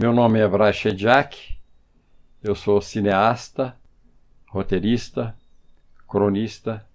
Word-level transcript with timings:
Meu 0.00 0.12
nome 0.12 0.38
é 0.38 0.46
Braz 0.46 0.76
Shediak, 0.76 1.58
eu 2.40 2.54
sou 2.54 2.80
cineasta, 2.80 3.76
roteirista, 4.46 5.34
cronista. 6.08 6.86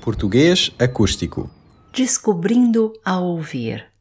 Português 0.00 0.72
acústico. 0.80 1.48
Descobrindo 1.92 2.92
a 3.04 3.20
ouvir. 3.20 3.91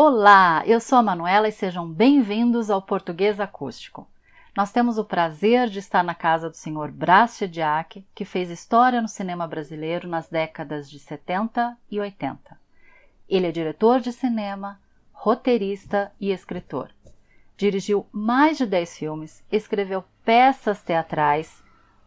Olá, 0.00 0.62
eu 0.64 0.78
sou 0.78 0.96
a 0.96 1.02
Manuela 1.02 1.48
e 1.48 1.52
sejam 1.52 1.84
bem-vindos 1.84 2.70
ao 2.70 2.80
Português 2.80 3.40
Acústico. 3.40 4.08
Nós 4.56 4.70
temos 4.70 4.96
o 4.96 5.04
prazer 5.04 5.68
de 5.68 5.80
estar 5.80 6.04
na 6.04 6.14
casa 6.14 6.48
do 6.48 6.56
Sr. 6.56 6.92
Brás 6.92 7.36
Chediak, 7.36 8.06
que 8.14 8.24
fez 8.24 8.48
história 8.48 9.02
no 9.02 9.08
cinema 9.08 9.44
brasileiro 9.48 10.06
nas 10.06 10.28
décadas 10.28 10.88
de 10.88 11.00
70 11.00 11.76
e 11.90 11.98
80. 11.98 12.38
Ele 13.28 13.48
é 13.48 13.50
diretor 13.50 13.98
de 13.98 14.12
cinema, 14.12 14.80
roteirista 15.12 16.12
e 16.20 16.30
escritor. 16.30 16.92
Dirigiu 17.56 18.06
mais 18.12 18.56
de 18.56 18.66
10 18.66 18.98
filmes, 18.98 19.44
escreveu 19.50 20.04
peças 20.24 20.80
teatrais, 20.80 21.60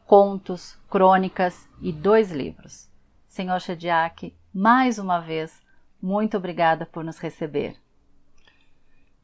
contos, 0.05 0.79
crônicas 0.89 1.67
e 1.81 1.91
dois 1.91 2.31
livros. 2.31 2.89
Senhor 3.27 3.59
Chediak, 3.59 4.33
mais 4.53 4.97
uma 4.97 5.19
vez, 5.19 5.61
muito 6.01 6.37
obrigada 6.37 6.85
por 6.85 7.03
nos 7.03 7.19
receber. 7.19 7.75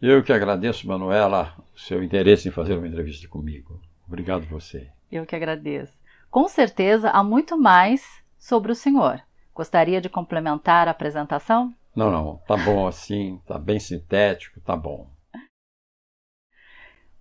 Eu 0.01 0.23
que 0.23 0.31
agradeço, 0.31 0.87
Manuela, 0.87 1.55
o 1.75 1.79
seu 1.79 2.03
interesse 2.03 2.47
em 2.47 2.51
fazer 2.51 2.77
uma 2.77 2.87
entrevista 2.87 3.27
comigo. 3.27 3.81
Obrigado 4.07 4.45
você. 4.45 4.91
Eu 5.11 5.25
que 5.25 5.35
agradeço. 5.35 5.99
Com 6.29 6.47
certeza 6.47 7.09
há 7.09 7.23
muito 7.23 7.57
mais 7.57 8.23
sobre 8.37 8.71
o 8.71 8.75
senhor. 8.75 9.21
Gostaria 9.55 9.99
de 9.99 10.07
complementar 10.07 10.87
a 10.87 10.91
apresentação? 10.91 11.73
Não, 11.95 12.11
não, 12.11 12.37
tá 12.47 12.55
bom 12.55 12.85
assim, 12.85 13.41
tá 13.47 13.57
bem 13.57 13.79
sintético, 13.79 14.61
tá 14.61 14.77
bom. 14.77 15.09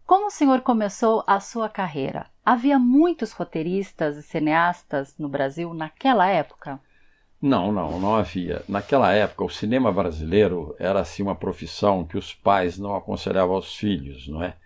Como 0.05 0.27
o 0.27 0.31
senhor 0.31 0.61
começou 0.61 1.25
a 1.27 1.41
sua 1.41 1.69
carreira? 1.69 2.27
Havia 2.45 2.79
muitos 2.79 3.33
roteiristas 3.33 4.17
e 4.17 4.23
cineastas 4.23 5.17
no 5.19 5.29
Brasil 5.29 5.73
naquela 5.73 6.29
época? 6.29 6.79
Não, 7.47 7.71
não, 7.71 8.01
não 8.01 8.17
havia. 8.17 8.65
Naquela 8.69 9.13
época, 9.13 9.45
o 9.45 9.49
cinema 9.49 9.93
brasileiro 9.93 10.75
era 10.81 10.99
assim 10.99 11.23
uma 11.23 11.37
profissão 11.37 12.05
que 12.05 12.19
os 12.19 12.35
pais 12.35 12.77
não 12.77 12.97
aconselhavam 12.97 13.55
aos 13.55 13.77
filhos, 13.77 14.27
não 14.27 14.43
é? 14.43 14.57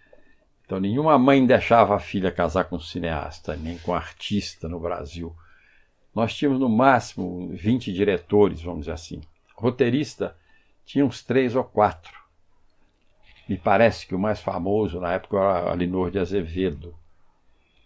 Então, 0.64 0.80
nenhuma 0.80 1.18
mãe 1.18 1.44
deixava 1.44 1.94
a 1.94 1.98
filha 1.98 2.32
casar 2.32 2.64
com 2.64 2.76
um 2.76 2.80
cineasta, 2.80 3.54
nem 3.54 3.76
com 3.76 3.92
um 3.92 3.94
artista 3.94 4.66
no 4.66 4.80
Brasil. 4.80 5.36
Nós 6.14 6.34
tínhamos 6.34 6.58
no 6.58 6.70
máximo 6.70 7.50
20 7.52 7.92
diretores, 7.92 8.62
vamos 8.62 8.80
dizer 8.80 8.92
assim. 8.92 9.20
Roteirista 9.54 10.34
tinha 10.86 11.04
uns 11.04 11.22
três 11.22 11.54
ou 11.54 11.64
quatro. 11.64 12.18
Me 13.46 13.58
parece 13.58 14.06
que 14.06 14.14
o 14.14 14.18
mais 14.18 14.40
famoso 14.40 14.98
na 14.98 15.12
época 15.12 15.36
era 15.36 15.70
Alinor 15.70 16.10
de 16.10 16.18
Azevedo. 16.18 16.94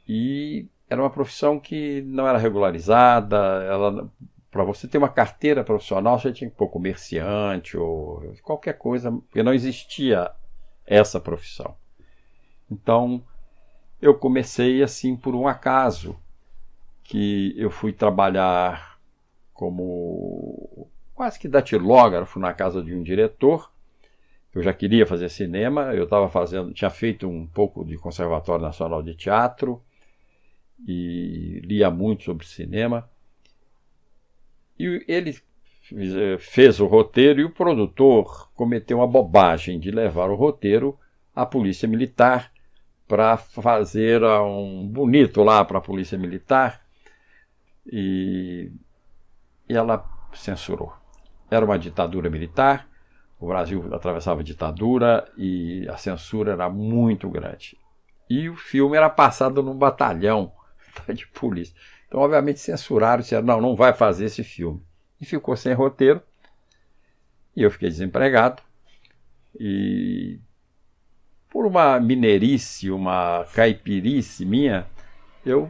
E 0.08 0.66
era 0.88 1.02
uma 1.02 1.10
profissão 1.10 1.58
que 1.58 2.00
não 2.02 2.28
era 2.28 2.38
regularizada, 2.38 3.36
ela 3.68 4.08
para 4.54 4.62
você 4.62 4.86
ter 4.86 4.98
uma 4.98 5.08
carteira 5.08 5.64
profissional, 5.64 6.16
você 6.16 6.32
tinha 6.32 6.48
que 6.48 6.54
pôr 6.54 6.68
comerciante 6.68 7.76
ou 7.76 8.22
qualquer 8.40 8.74
coisa, 8.74 9.10
porque 9.10 9.42
não 9.42 9.52
existia 9.52 10.30
essa 10.86 11.18
profissão. 11.18 11.74
Então, 12.70 13.24
eu 14.00 14.14
comecei 14.14 14.80
assim 14.80 15.16
por 15.16 15.34
um 15.34 15.48
acaso, 15.48 16.16
que 17.02 17.52
eu 17.56 17.68
fui 17.68 17.92
trabalhar 17.92 19.00
como 19.52 20.88
quase 21.16 21.36
que 21.36 21.48
datilógrafo 21.48 22.38
na 22.38 22.54
casa 22.54 22.80
de 22.80 22.94
um 22.94 23.02
diretor. 23.02 23.72
Eu 24.54 24.62
já 24.62 24.72
queria 24.72 25.04
fazer 25.04 25.30
cinema, 25.30 25.92
eu 25.94 26.04
estava 26.04 26.28
fazendo, 26.28 26.72
tinha 26.72 26.90
feito 26.90 27.28
um 27.28 27.44
pouco 27.44 27.84
de 27.84 27.96
Conservatório 27.96 28.62
Nacional 28.62 29.02
de 29.02 29.16
Teatro 29.16 29.82
e 30.86 31.60
lia 31.64 31.90
muito 31.90 32.22
sobre 32.22 32.46
cinema. 32.46 33.10
E 34.78 35.04
ele 35.06 35.36
eh, 35.92 36.36
fez 36.38 36.80
o 36.80 36.86
roteiro 36.86 37.40
e 37.40 37.44
o 37.44 37.50
produtor 37.50 38.50
cometeu 38.54 38.98
uma 38.98 39.06
bobagem 39.06 39.78
de 39.78 39.90
levar 39.90 40.30
o 40.30 40.34
roteiro 40.34 40.98
à 41.34 41.44
Polícia 41.44 41.86
Militar 41.86 42.50
para 43.06 43.36
fazer 43.36 44.22
um 44.24 44.86
bonito 44.86 45.42
lá 45.42 45.64
para 45.64 45.78
a 45.78 45.82
Polícia 45.82 46.16
Militar 46.16 46.80
e, 47.86 48.72
e 49.68 49.74
ela 49.74 50.04
censurou. 50.32 50.92
Era 51.50 51.64
uma 51.64 51.78
ditadura 51.78 52.30
militar, 52.30 52.88
o 53.38 53.46
Brasil 53.46 53.94
atravessava 53.94 54.42
ditadura 54.42 55.30
e 55.36 55.86
a 55.88 55.96
censura 55.96 56.52
era 56.52 56.68
muito 56.70 57.28
grande. 57.28 57.78
E 58.28 58.48
o 58.48 58.56
filme 58.56 58.96
era 58.96 59.10
passado 59.10 59.62
num 59.62 59.76
batalhão 59.76 60.52
de 61.14 61.26
polícia. 61.28 61.76
Então, 62.14 62.22
obviamente, 62.22 62.60
censuraram, 62.60 63.22
disseram, 63.22 63.44
não, 63.44 63.60
não 63.60 63.74
vai 63.74 63.92
fazer 63.92 64.26
esse 64.26 64.44
filme. 64.44 64.80
E 65.20 65.26
ficou 65.26 65.56
sem 65.56 65.72
roteiro. 65.72 66.22
E 67.56 67.62
eu 67.64 67.72
fiquei 67.72 67.88
desempregado. 67.88 68.62
E 69.58 70.38
por 71.50 71.66
uma 71.66 71.98
mineirice, 71.98 72.88
uma 72.88 73.44
caipirice 73.52 74.46
minha, 74.46 74.86
eu 75.44 75.68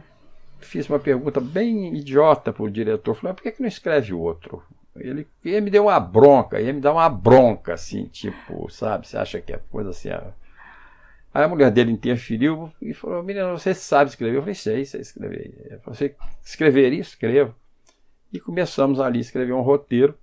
fiz 0.59 0.87
uma 0.87 0.99
pergunta 0.99 1.41
bem 1.41 1.95
idiota 1.95 2.53
para 2.53 2.61
o 2.61 2.69
diretor. 2.69 3.15
Falei, 3.15 3.33
por 3.33 3.41
que, 3.41 3.53
que 3.53 3.61
não 3.63 3.67
escreve 3.67 4.13
outro? 4.13 4.61
Ele, 4.95 5.27
ele 5.43 5.61
me 5.61 5.71
deu 5.71 5.85
uma 5.85 5.99
bronca, 5.99 6.61
ia 6.61 6.71
me 6.71 6.79
dar 6.79 6.93
uma 6.93 7.09
bronca, 7.09 7.73
assim, 7.73 8.05
tipo, 8.05 8.69
sabe? 8.69 9.07
Você 9.07 9.17
acha 9.17 9.41
que 9.41 9.51
é 9.51 9.59
coisa 9.71 9.89
assim. 9.89 10.09
Aí 11.35 11.43
a 11.43 11.49
mulher 11.49 11.69
dele 11.69 11.91
interferiu 11.91 12.71
e 12.81 12.93
falou: 12.93 13.21
Menina, 13.21 13.51
você 13.51 13.73
sabe 13.73 14.09
escrever? 14.09 14.37
Eu 14.37 14.41
falei: 14.41 14.55
Sei, 14.55 14.85
sei 14.85 15.01
escrever. 15.01 15.81
Você 15.83 16.15
escreveria? 16.41 17.01
Escrevo. 17.01 17.53
E 18.31 18.39
começamos 18.39 19.01
ali 19.01 19.17
a 19.17 19.21
escrever 19.21 19.51
um 19.51 19.59
roteiro 19.59 20.17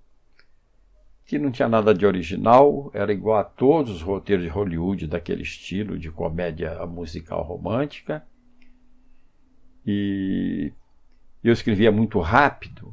que 1.23 1.37
não 1.37 1.51
tinha 1.51 1.69
nada 1.69 1.93
de 1.93 2.03
original, 2.03 2.89
era 2.95 3.13
igual 3.13 3.37
a 3.37 3.43
todos 3.43 3.91
os 3.91 4.01
roteiros 4.01 4.43
de 4.43 4.49
Hollywood 4.49 5.05
daquele 5.05 5.43
estilo 5.43 5.99
de 5.99 6.09
comédia 6.09 6.83
musical 6.87 7.43
romântica. 7.43 8.25
E 9.85 10.73
eu 11.43 11.53
escrevia 11.53 11.91
muito 11.91 12.19
rápido 12.19 12.91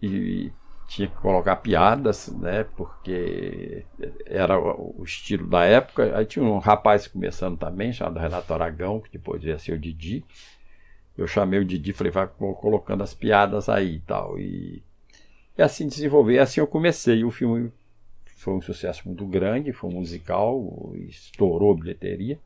e 0.00 0.50
tinha 0.94 1.08
que 1.08 1.16
colocar 1.16 1.56
piadas, 1.56 2.28
né? 2.28 2.62
Porque 2.76 3.84
era 4.24 4.56
o 4.58 5.02
estilo 5.02 5.44
da 5.48 5.64
época. 5.64 6.16
Aí 6.16 6.24
tinha 6.24 6.44
um 6.44 6.58
rapaz 6.58 7.08
começando 7.08 7.58
também, 7.58 7.92
chamado 7.92 8.20
Renato 8.20 8.54
Aragão, 8.54 9.00
que 9.00 9.10
depois 9.10 9.42
ia 9.42 9.58
ser 9.58 9.72
o 9.72 9.78
Didi. 9.78 10.24
Eu 11.18 11.26
chamei 11.26 11.58
o 11.58 11.64
Didi 11.64 11.90
e 11.90 11.92
falei, 11.92 12.12
vai 12.12 12.28
colocando 12.28 13.02
as 13.02 13.12
piadas 13.12 13.68
aí 13.68 13.96
e 13.96 14.00
tal. 14.00 14.38
E, 14.38 14.84
e 15.58 15.62
assim 15.62 15.88
desenvolver. 15.88 16.38
Assim 16.38 16.60
eu 16.60 16.66
comecei. 16.66 17.24
O 17.24 17.30
filme 17.30 17.72
foi 18.36 18.54
um 18.54 18.60
sucesso 18.60 19.02
muito 19.04 19.26
grande, 19.26 19.72
foi 19.72 19.90
um 19.90 19.94
musical, 19.94 20.92
estourou 21.08 21.74
bilheteria. 21.74 22.38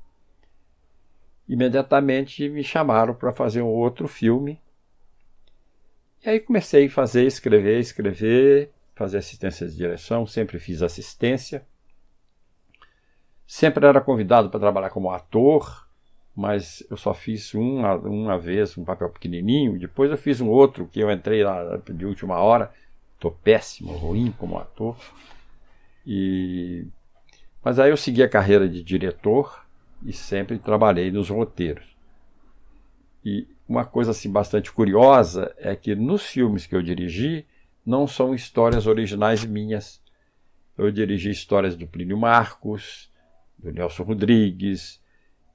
Imediatamente 1.47 2.49
me 2.49 2.65
chamaram 2.65 3.15
para 3.15 3.33
fazer 3.33 3.61
um 3.61 3.69
outro 3.69 4.09
filme 4.09 4.59
e 6.25 6.29
aí 6.29 6.41
comecei 6.41 6.87
a 6.87 6.91
fazer, 6.91 7.27
escrever, 7.27 7.79
escrever, 7.79 8.71
fazer 8.95 9.19
assistência 9.19 9.67
de 9.69 9.77
direção, 9.77 10.27
sempre 10.27 10.59
fiz 10.59 10.83
assistência. 10.83 11.65
Sempre 13.47 13.87
era 13.87 14.01
convidado 14.01 14.51
para 14.51 14.61
trabalhar 14.61 14.91
como 14.91 15.11
ator, 15.11 15.89
mas 16.35 16.85
eu 16.91 16.97
só 16.97 17.15
fiz 17.15 17.55
uma, 17.55 17.95
uma 17.95 18.39
vez 18.39 18.77
um 18.77 18.85
papel 18.85 19.09
pequenininho. 19.09 19.79
Depois 19.79 20.11
eu 20.11 20.19
fiz 20.19 20.41
um 20.41 20.49
outro 20.49 20.87
que 20.87 21.01
eu 21.01 21.11
entrei 21.11 21.43
lá 21.43 21.77
de 21.77 22.05
última 22.05 22.39
hora. 22.39 22.73
Estou 23.15 23.33
péssimo, 23.33 23.93
ruim 23.93 24.33
como 24.39 24.59
ator. 24.59 24.97
E... 26.07 26.87
Mas 27.65 27.79
aí 27.79 27.91
eu 27.91 27.97
segui 27.97 28.23
a 28.23 28.29
carreira 28.29 28.69
de 28.69 28.83
diretor 28.83 29.65
e 30.05 30.13
sempre 30.13 30.59
trabalhei 30.59 31.11
nos 31.11 31.29
roteiros. 31.29 31.97
E 33.25 33.47
uma 33.69 33.85
coisa 33.85 34.13
assim 34.13 34.31
bastante 34.31 34.73
curiosa 34.73 35.55
é 35.59 35.77
que 35.77 35.95
nos 35.95 36.25
filmes 36.27 36.67
que 36.67 36.75
eu 36.75 36.83
dirigi 36.83 37.47
não 37.85 38.07
são 38.07 38.35
histórias 38.35 38.87
originais 38.87 39.45
minhas. 39.45 40.03
Eu 40.77 40.91
dirigi 40.91 41.31
histórias 41.31 41.77
do 41.77 41.87
Plínio 41.87 42.17
Marcos, 42.17 43.11
do 43.59 43.71
Nelson 43.71 44.05
Rodrigues, 44.05 45.03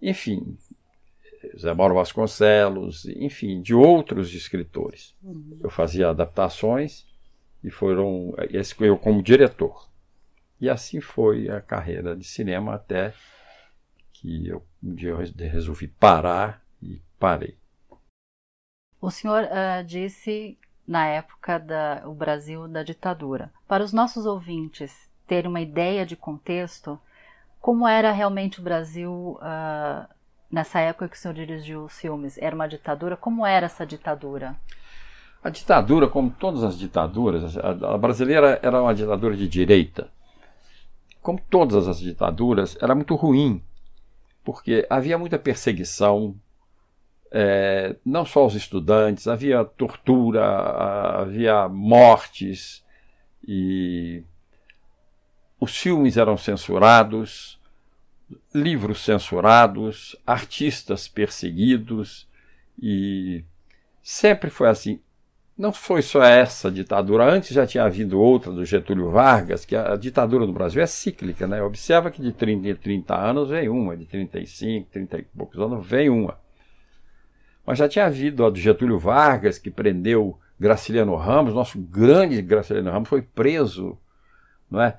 enfim, 0.01 0.57
Zé 1.57 1.73
Mauro 1.73 1.95
Vasconcelos, 1.95 3.05
enfim, 3.05 3.61
de 3.61 3.73
outros 3.73 4.33
escritores. 4.33 5.15
Uhum. 5.23 5.59
Eu 5.61 5.69
fazia 5.69 6.09
adaptações 6.09 7.05
e 7.63 7.71
foram 7.71 8.35
esse 8.49 8.75
eu 8.83 8.97
como 8.97 9.23
diretor. 9.23 9.89
E 10.61 10.69
assim 10.69 11.01
foi 11.01 11.49
a 11.49 11.59
carreira 11.61 12.15
de 12.15 12.25
cinema 12.25 12.75
até 12.75 13.13
que 14.13 14.47
eu 14.47 14.63
um 14.83 14.93
dia 14.93 15.11
eu 15.11 15.17
resolvi 15.17 15.87
parar 15.87 16.61
e 16.81 17.01
parei. 17.17 17.57
O 19.03 19.11
senhor 19.11 19.43
uh, 19.43 19.83
disse 19.83 20.57
na 20.87 21.05
época 21.05 21.59
da 21.59 22.03
o 22.05 22.13
Brasil 22.13 22.69
da 22.69 22.83
ditadura. 22.83 23.51
Para 23.67 23.83
os 23.83 23.91
nossos 23.91 24.25
ouvintes 24.25 25.09
terem 25.27 25.49
uma 25.49 25.59
ideia 25.59 26.05
de 26.05 26.15
contexto, 26.15 26.97
como 27.59 27.85
era 27.85 28.13
realmente 28.13 28.61
o 28.61 28.63
Brasil 28.63 29.37
uh, 29.41 30.07
nessa 30.49 30.79
época 30.79 31.09
que 31.09 31.17
o 31.17 31.19
senhor 31.19 31.33
dirigiu 31.33 31.83
os 31.83 31.99
filmes? 31.99 32.37
Era 32.37 32.55
uma 32.55 32.65
ditadura? 32.65 33.17
Como 33.17 33.45
era 33.45 33.65
essa 33.65 33.85
ditadura? 33.85 34.55
A 35.43 35.49
ditadura, 35.49 36.07
como 36.07 36.31
todas 36.31 36.63
as 36.63 36.79
ditaduras, 36.79 37.57
a 37.57 37.97
brasileira 37.97 38.57
era 38.63 38.81
uma 38.81 38.95
ditadura 38.95 39.35
de 39.35 39.49
direita. 39.49 40.07
Como 41.21 41.41
todas 41.49 41.89
as 41.89 41.99
ditaduras, 41.99 42.77
era 42.81 42.95
muito 42.95 43.15
ruim, 43.15 43.61
porque 44.45 44.87
havia 44.89 45.17
muita 45.17 45.37
perseguição, 45.37 46.37
é, 47.35 47.95
não 48.05 48.23
só 48.27 48.41
aos 48.41 48.53
estudantes, 48.53 49.27
havia 49.27 49.65
tortura, 49.65 50.45
havia 51.21 51.67
mortes, 51.67 52.85
e 53.45 54.23
os 55.59 55.75
filmes 55.75 56.15
eram 56.15 56.37
censurados, 56.37 57.59
livros 58.53 59.03
censurados, 59.03 60.15
artistas 60.27 61.07
perseguidos, 61.07 62.27
e 62.79 63.43
sempre 64.03 64.51
foi 64.51 64.69
assim. 64.69 64.99
Não 65.57 65.71
foi 65.71 66.01
só 66.01 66.23
essa 66.23 66.69
ditadura, 66.69 67.31
antes 67.31 67.49
já 67.49 67.65
tinha 67.65 67.83
havido 67.83 68.19
outra 68.19 68.51
do 68.51 68.65
Getúlio 68.65 69.09
Vargas, 69.09 69.65
que 69.65 69.75
a 69.75 69.95
ditadura 69.95 70.45
no 70.45 70.53
Brasil 70.53 70.81
é 70.81 70.87
cíclica, 70.87 71.47
né? 71.47 71.61
Observa 71.61 72.11
que 72.11 72.21
de 72.21 72.31
30 72.31 72.67
em 72.69 72.75
30 72.75 73.15
anos 73.15 73.49
vem 73.49 73.69
uma, 73.69 73.95
de 73.95 74.05
35, 74.05 74.89
30 74.91 75.17
e 75.19 75.23
poucos 75.23 75.59
anos 75.59 75.85
vem 75.85 76.09
uma. 76.09 76.42
Mas 77.65 77.77
já 77.77 77.87
tinha 77.87 78.05
havido 78.05 78.45
a 78.45 78.49
do 78.49 78.59
Getúlio 78.59 78.99
Vargas, 78.99 79.57
que 79.57 79.71
prendeu 79.71 80.37
Graciliano 80.59 81.15
Ramos, 81.15 81.53
nosso 81.53 81.79
grande 81.79 82.41
Graciliano 82.41 82.91
Ramos 82.91 83.09
foi 83.09 83.21
preso, 83.21 83.97
não 84.69 84.81
é? 84.81 84.97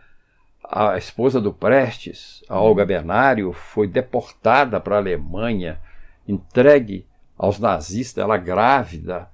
A 0.63 0.97
esposa 0.97 1.41
do 1.41 1.53
Prestes, 1.53 2.43
a 2.49 2.59
Olga 2.59 2.87
Bernário, 2.87 3.53
foi 3.53 3.87
deportada 3.87 4.81
para 4.81 4.97
a 4.97 4.99
Alemanha, 4.99 5.79
entregue 6.27 7.07
aos 7.37 7.59
nazistas, 7.59 8.25
ela 8.25 8.39
grávida. 8.39 9.29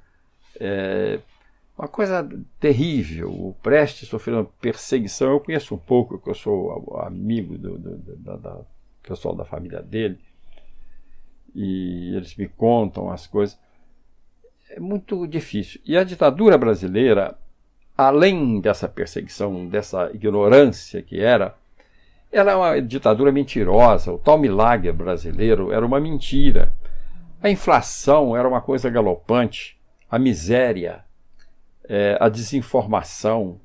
É 0.59 1.21
uma 1.79 1.87
coisa 1.87 2.29
terrível. 2.59 3.31
O 3.31 3.57
Prestes 3.63 4.09
sofreu 4.09 4.53
perseguição. 4.61 5.31
Eu 5.31 5.41
conheço 5.41 5.75
um 5.75 5.79
pouco, 5.79 6.17
porque 6.17 6.31
eu 6.31 6.35
sou 6.35 7.01
amigo 7.01 7.57
do, 7.57 7.79
do, 7.79 7.97
do, 7.97 8.17
do 8.17 8.67
pessoal 9.03 9.35
da 9.35 9.45
família 9.45 9.81
dele 9.81 10.19
e 11.55 12.15
eles 12.15 12.35
me 12.37 12.49
contam 12.49 13.11
as 13.11 13.27
coisas. 13.27 13.59
É 14.71 14.79
muito 14.79 15.27
difícil. 15.27 15.81
E 15.85 15.97
a 15.97 16.05
ditadura 16.05 16.57
brasileira, 16.57 17.37
além 17.97 18.61
dessa 18.61 18.89
perseguição, 18.89 19.67
dessa 19.67 20.11
ignorância 20.13 21.03
que 21.03 21.21
era, 21.21 21.57
ela 22.31 22.53
é 22.53 22.57
uma 22.57 22.81
ditadura 22.81 23.33
mentirosa. 23.33 24.13
O 24.13 24.19
tal 24.19 24.39
milagre 24.39 24.93
brasileiro 24.93 25.73
era 25.73 25.85
uma 25.85 25.99
mentira. 25.99 26.73
A 27.43 27.51
inflação 27.51 28.37
era 28.37 28.49
uma 28.49 28.61
coisa 28.61 28.89
galopante, 28.89 29.79
a 30.09 30.19
miséria, 30.19 31.05
é, 31.89 32.17
a 32.21 32.29
desinformação. 32.29 33.61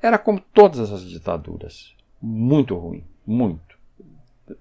Era 0.00 0.18
como 0.18 0.40
todas 0.40 0.92
as 0.92 1.02
ditaduras. 1.02 1.94
Muito 2.22 2.76
ruim, 2.76 3.04
muito 3.26 3.69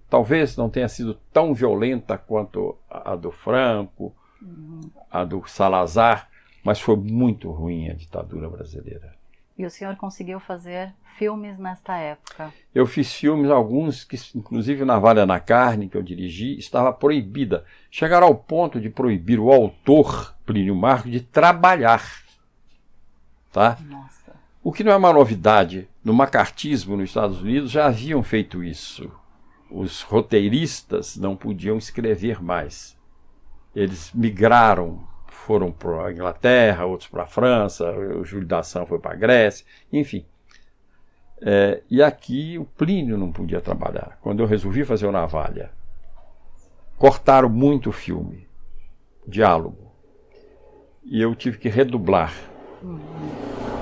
talvez 0.10 0.56
não 0.58 0.70
tenha 0.70 0.88
sido 0.88 1.16
tão 1.32 1.54
violenta 1.54 2.18
quanto 2.18 2.78
a 2.90 3.16
do 3.16 3.32
Franco, 3.32 4.14
uhum. 4.42 4.82
a 5.10 5.24
do 5.24 5.44
Salazar, 5.48 6.30
mas 6.64 6.80
foi 6.80 6.96
muito 6.96 7.50
ruim 7.52 7.90
a 7.90 7.94
ditadura 7.94 8.50
brasileira. 8.50 9.18
E 9.58 9.66
o 9.66 9.70
senhor 9.70 9.96
conseguiu 9.98 10.40
fazer 10.40 10.94
filmes 11.18 11.60
nesta 11.60 11.98
época? 11.98 12.54
Eu 12.74 12.86
fiz 12.86 13.14
filmes, 13.14 13.52
alguns, 13.52 14.06
que 14.06 14.18
inclusive 14.34 14.86
Navalha 14.86 15.26
na 15.26 15.38
Carne, 15.38 15.90
que 15.90 15.98
eu 15.98 16.02
dirigi, 16.02 16.58
estava 16.58 16.94
proibida. 16.94 17.66
Chegaram 17.92 18.28
ao 18.28 18.36
ponto 18.36 18.80
de 18.80 18.90
proibir 18.90 19.38
o 19.38 19.52
autor, 19.52 20.34
Plínio 20.46 20.74
Marcos, 20.74 21.12
de 21.12 21.20
trabalhar. 21.20 22.24
Tá? 23.52 23.78
Nossa. 23.82 24.32
O 24.64 24.72
que 24.72 24.82
não 24.82 24.94
é 24.94 24.96
uma 24.96 25.12
novidade. 25.12 25.90
No 26.06 26.14
macartismo 26.14 26.96
nos 26.96 27.10
Estados 27.10 27.42
Unidos 27.42 27.70
já 27.70 27.88
haviam 27.88 28.24
feito 28.24 28.64
isso 28.64 29.12
os 29.72 30.02
roteiristas 30.02 31.16
não 31.16 31.36
podiam 31.36 31.78
escrever 31.78 32.42
mais. 32.42 32.98
Eles 33.76 34.12
migraram, 34.14 35.08
foram 35.28 35.72
para 35.72 36.08
a 36.08 36.12
Inglaterra, 36.12 36.86
outros 36.86 37.10
para 37.10 37.24
a 37.24 37.28
França, 37.28 37.90
o 37.92 38.26
Júlio 38.26 38.48
da 38.48 38.60
Ação 38.60 38.86
foi 38.86 39.00
para 39.00 39.14
a 39.14 39.18
Grécia, 39.18 39.66
enfim. 39.92 40.26
É, 41.42 41.82
e 41.90 42.04
aqui 42.04 42.58
o 42.58 42.66
Plínio 42.66 43.18
não 43.18 43.32
podia 43.32 43.62
trabalhar. 43.62 44.18
Quando 44.22 44.42
eu 44.42 44.48
resolvi 44.48 44.84
fazer 44.84 45.08
o 45.08 45.12
Navalha, 45.12 45.72
cortaram 46.98 47.48
muito 47.48 47.90
o 47.90 47.94
filme, 47.94 48.48
diálogo, 49.26 49.92
e 51.04 51.22
eu 51.22 51.34
tive 51.36 51.58
que 51.58 51.70
redublar. 51.70 52.34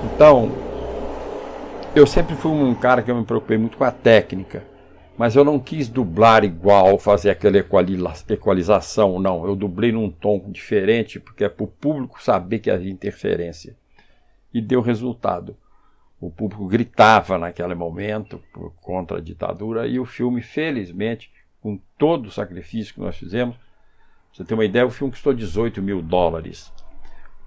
Então, 0.04 0.52
eu 1.96 2.06
sempre 2.06 2.36
fui 2.36 2.52
um 2.52 2.74
cara 2.74 3.02
que 3.02 3.10
eu 3.10 3.16
me 3.16 3.24
preocupei 3.24 3.58
muito 3.58 3.76
com 3.76 3.84
a 3.84 3.90
técnica 3.90 4.62
mas 5.18 5.34
eu 5.34 5.44
não 5.44 5.58
quis 5.58 5.88
dublar 5.88 6.44
igual, 6.44 6.96
fazer 6.96 7.30
aquela 7.30 7.58
equalização, 7.58 9.18
não. 9.18 9.44
Eu 9.44 9.56
dublei 9.56 9.90
num 9.90 10.08
tom 10.08 10.48
diferente, 10.48 11.18
porque 11.18 11.42
é 11.42 11.48
para 11.48 11.64
o 11.64 11.66
público 11.66 12.22
saber 12.22 12.60
que 12.60 12.70
havia 12.70 12.92
interferência. 12.92 13.76
E 14.54 14.60
deu 14.60 14.80
resultado. 14.80 15.56
O 16.20 16.30
público 16.30 16.68
gritava 16.68 17.36
naquele 17.36 17.74
momento 17.74 18.40
contra 18.76 19.18
a 19.18 19.20
ditadura, 19.20 19.88
e 19.88 19.98
o 19.98 20.04
filme, 20.04 20.40
felizmente, 20.40 21.32
com 21.60 21.80
todo 21.98 22.26
o 22.26 22.30
sacrifício 22.30 22.94
que 22.94 23.00
nós 23.00 23.16
fizemos, 23.16 23.56
você 24.32 24.44
tem 24.44 24.56
uma 24.56 24.64
ideia, 24.64 24.86
o 24.86 24.90
filme 24.90 25.10
custou 25.10 25.34
18 25.34 25.82
mil 25.82 26.00
dólares. 26.00 26.72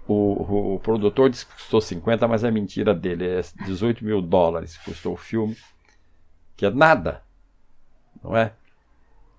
O, 0.06 0.14
o, 0.14 0.76
o 0.76 0.80
produtor 0.80 1.30
disse 1.30 1.46
que 1.46 1.54
custou 1.54 1.80
50, 1.80 2.28
mas 2.28 2.44
é 2.44 2.52
mentira 2.52 2.94
dele, 2.94 3.26
é 3.28 3.42
18 3.66 4.04
mil 4.04 4.22
dólares 4.22 4.78
custou 4.78 5.14
o 5.14 5.18
filme, 5.18 5.56
que 6.58 6.66
é 6.66 6.70
nada 6.70 7.24
não 8.24 8.36
é? 8.36 8.54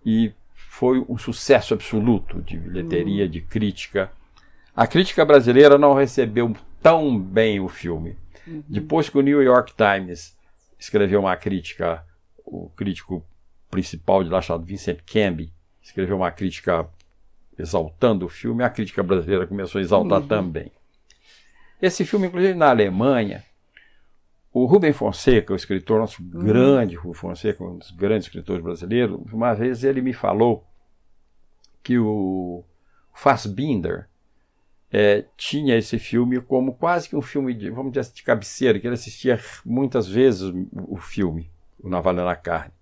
E 0.05 0.33
foi 0.55 1.05
um 1.09 1.17
sucesso 1.17 1.75
absoluto 1.75 2.41
de 2.43 2.57
bilheteria, 2.57 3.29
de 3.29 3.41
crítica. 3.41 4.11
A 4.75 4.87
crítica 4.87 5.25
brasileira 5.25 5.79
não 5.79 5.95
recebeu 5.95 6.55
tão 6.83 7.19
bem 7.19 7.61
o 7.61 7.69
filme. 7.69 8.17
Uhum. 8.47 8.65
Depois 8.69 9.09
que 9.09 9.19
o 9.19 9.23
New 9.23 9.43
York 9.43 9.75
Times 9.75 10.37
escreveu 10.79 11.21
uma 11.21 11.37
crítica, 11.37 12.05
o 12.45 12.69
crítico 12.71 13.25
principal 13.71 14.25
de 14.25 14.31
lá 14.31 14.41
chamado 14.41 14.65
Vincent 14.65 15.01
Canby 15.07 15.53
escreveu 15.81 16.17
uma 16.17 16.31
crítica 16.31 16.89
exaltando 17.59 18.27
o 18.27 18.29
filme, 18.29 18.65
a 18.65 18.71
crítica 18.71 19.03
brasileira 19.03 19.47
começou 19.47 19.79
a 19.79 19.83
exaltar 19.83 20.21
uhum. 20.21 20.27
também. 20.27 20.73
Esse 21.81 22.05
filme, 22.05 22.29
inclusive 22.29 22.55
na 22.55 22.71
Alemanha, 22.71 23.45
o 24.53 24.67
Rubem 24.67 24.93
Fonseca, 24.93 25.53
o 25.53 25.57
escritor, 25.57 25.99
nosso 25.99 26.23
uhum. 26.23 26.45
grande 26.45 26.95
Rubem 26.95 27.15
Fonseca, 27.15 27.65
um 27.65 27.79
dos 27.79 27.91
grandes 27.91 28.27
escritores 28.27 28.63
brasileiros, 28.63 29.33
uma 29.33 29.55
vez 29.55 29.83
ele 29.83 30.03
me 30.03 30.13
falou 30.13 30.67
que 31.83 31.99
o 31.99 32.63
Fassbinder 33.15 34.09
é, 34.93 35.25
tinha 35.39 35.77
esse 35.77 35.99
filme 35.99 36.39
como 36.41 36.75
quase 36.75 37.09
que 37.09 37.17
um 37.17 37.23
filme 37.23 37.55
de, 37.55 37.71
vamos 37.71 37.93
dizer 37.93 38.01
assim, 38.01 38.15
de 38.15 38.23
cabeceira, 38.23 38.79
que 38.79 38.87
ele 38.87 38.95
assistia 38.95 39.41
muitas 39.65 40.07
vezes 40.07 40.53
o, 40.73 40.97
filme, 40.99 41.51
o 41.81 41.89
Navalha 41.89 42.25
na 42.25 42.37
Carne. 42.37 42.75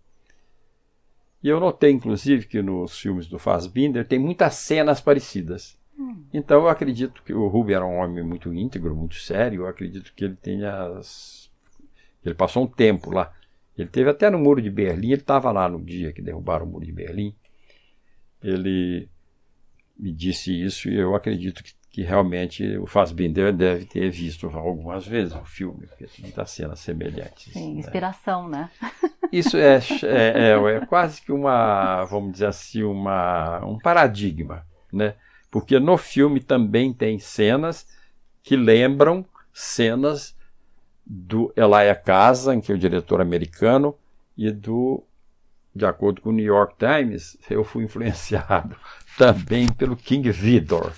E 1.42 1.48
eu 1.48 1.60
notei, 1.60 1.90
inclusive, 1.90 2.46
que 2.46 2.60
nos 2.60 2.98
filmes 2.98 3.26
do 3.26 3.38
Fassbinder 3.38 4.06
tem 4.06 4.18
muitas 4.18 4.54
cenas 4.56 5.00
parecidas. 5.00 5.78
Hum. 5.96 6.24
Então 6.34 6.62
eu 6.62 6.68
acredito 6.68 7.22
que 7.22 7.32
o 7.32 7.46
Rubem 7.46 7.76
era 7.76 7.86
um 7.86 7.98
homem 7.98 8.24
muito 8.24 8.52
íntegro, 8.52 8.94
muito 8.94 9.14
sério, 9.14 9.62
eu 9.62 9.68
acredito 9.68 10.12
que 10.14 10.24
ele 10.24 10.36
tenha 10.36 10.98
as 10.98 11.49
ele 12.24 12.34
passou 12.34 12.64
um 12.64 12.66
tempo 12.66 13.10
lá. 13.10 13.32
Ele 13.76 13.88
teve 13.88 14.10
até 14.10 14.28
no 14.28 14.38
Muro 14.38 14.60
de 14.60 14.70
Berlim, 14.70 15.12
ele 15.12 15.20
estava 15.20 15.50
lá 15.50 15.68
no 15.68 15.82
dia 15.82 16.12
que 16.12 16.20
derrubaram 16.20 16.66
o 16.66 16.68
Muro 16.68 16.84
de 16.84 16.92
Berlim. 16.92 17.34
Ele 18.42 19.08
me 19.98 20.12
disse 20.12 20.52
isso 20.52 20.88
e 20.88 20.96
eu 20.96 21.14
acredito 21.14 21.62
que, 21.62 21.72
que 21.90 22.02
realmente 22.02 22.76
o 22.78 22.86
Fassbinder 22.86 23.52
deve 23.52 23.84
ter 23.84 24.10
visto 24.10 24.48
algumas 24.48 25.06
vezes 25.06 25.34
o 25.34 25.44
filme, 25.44 25.86
porque 25.86 26.06
tem 26.06 26.22
muitas 26.22 26.50
cenas 26.50 26.80
semelhantes. 26.80 27.52
Sim, 27.52 27.74
né? 27.74 27.80
inspiração, 27.80 28.48
né? 28.48 28.70
Isso 29.32 29.56
é, 29.56 29.78
é, 30.02 30.52
é, 30.52 30.76
é, 30.76 30.86
quase 30.86 31.22
que 31.22 31.32
uma, 31.32 32.04
vamos 32.04 32.32
dizer 32.32 32.46
assim, 32.46 32.82
uma, 32.82 33.64
um 33.64 33.78
paradigma, 33.78 34.66
né? 34.92 35.14
Porque 35.50 35.78
no 35.78 35.96
filme 35.96 36.40
também 36.40 36.92
tem 36.92 37.18
cenas 37.18 37.86
que 38.42 38.56
lembram 38.56 39.24
cenas 39.52 40.36
do 41.12 41.52
Elia 41.56 41.96
Kazan, 41.96 42.60
que 42.60 42.70
é 42.70 42.74
o 42.74 42.78
diretor 42.78 43.20
americano, 43.20 43.96
e 44.38 44.48
do 44.48 45.02
de 45.74 45.84
acordo 45.84 46.20
com 46.20 46.30
o 46.30 46.32
New 46.32 46.44
York 46.44 46.74
Times, 46.78 47.36
eu 47.48 47.64
fui 47.64 47.84
influenciado 47.84 48.76
também 49.18 49.72
pelo 49.72 49.96
King 49.96 50.30
Vidor. 50.30 50.92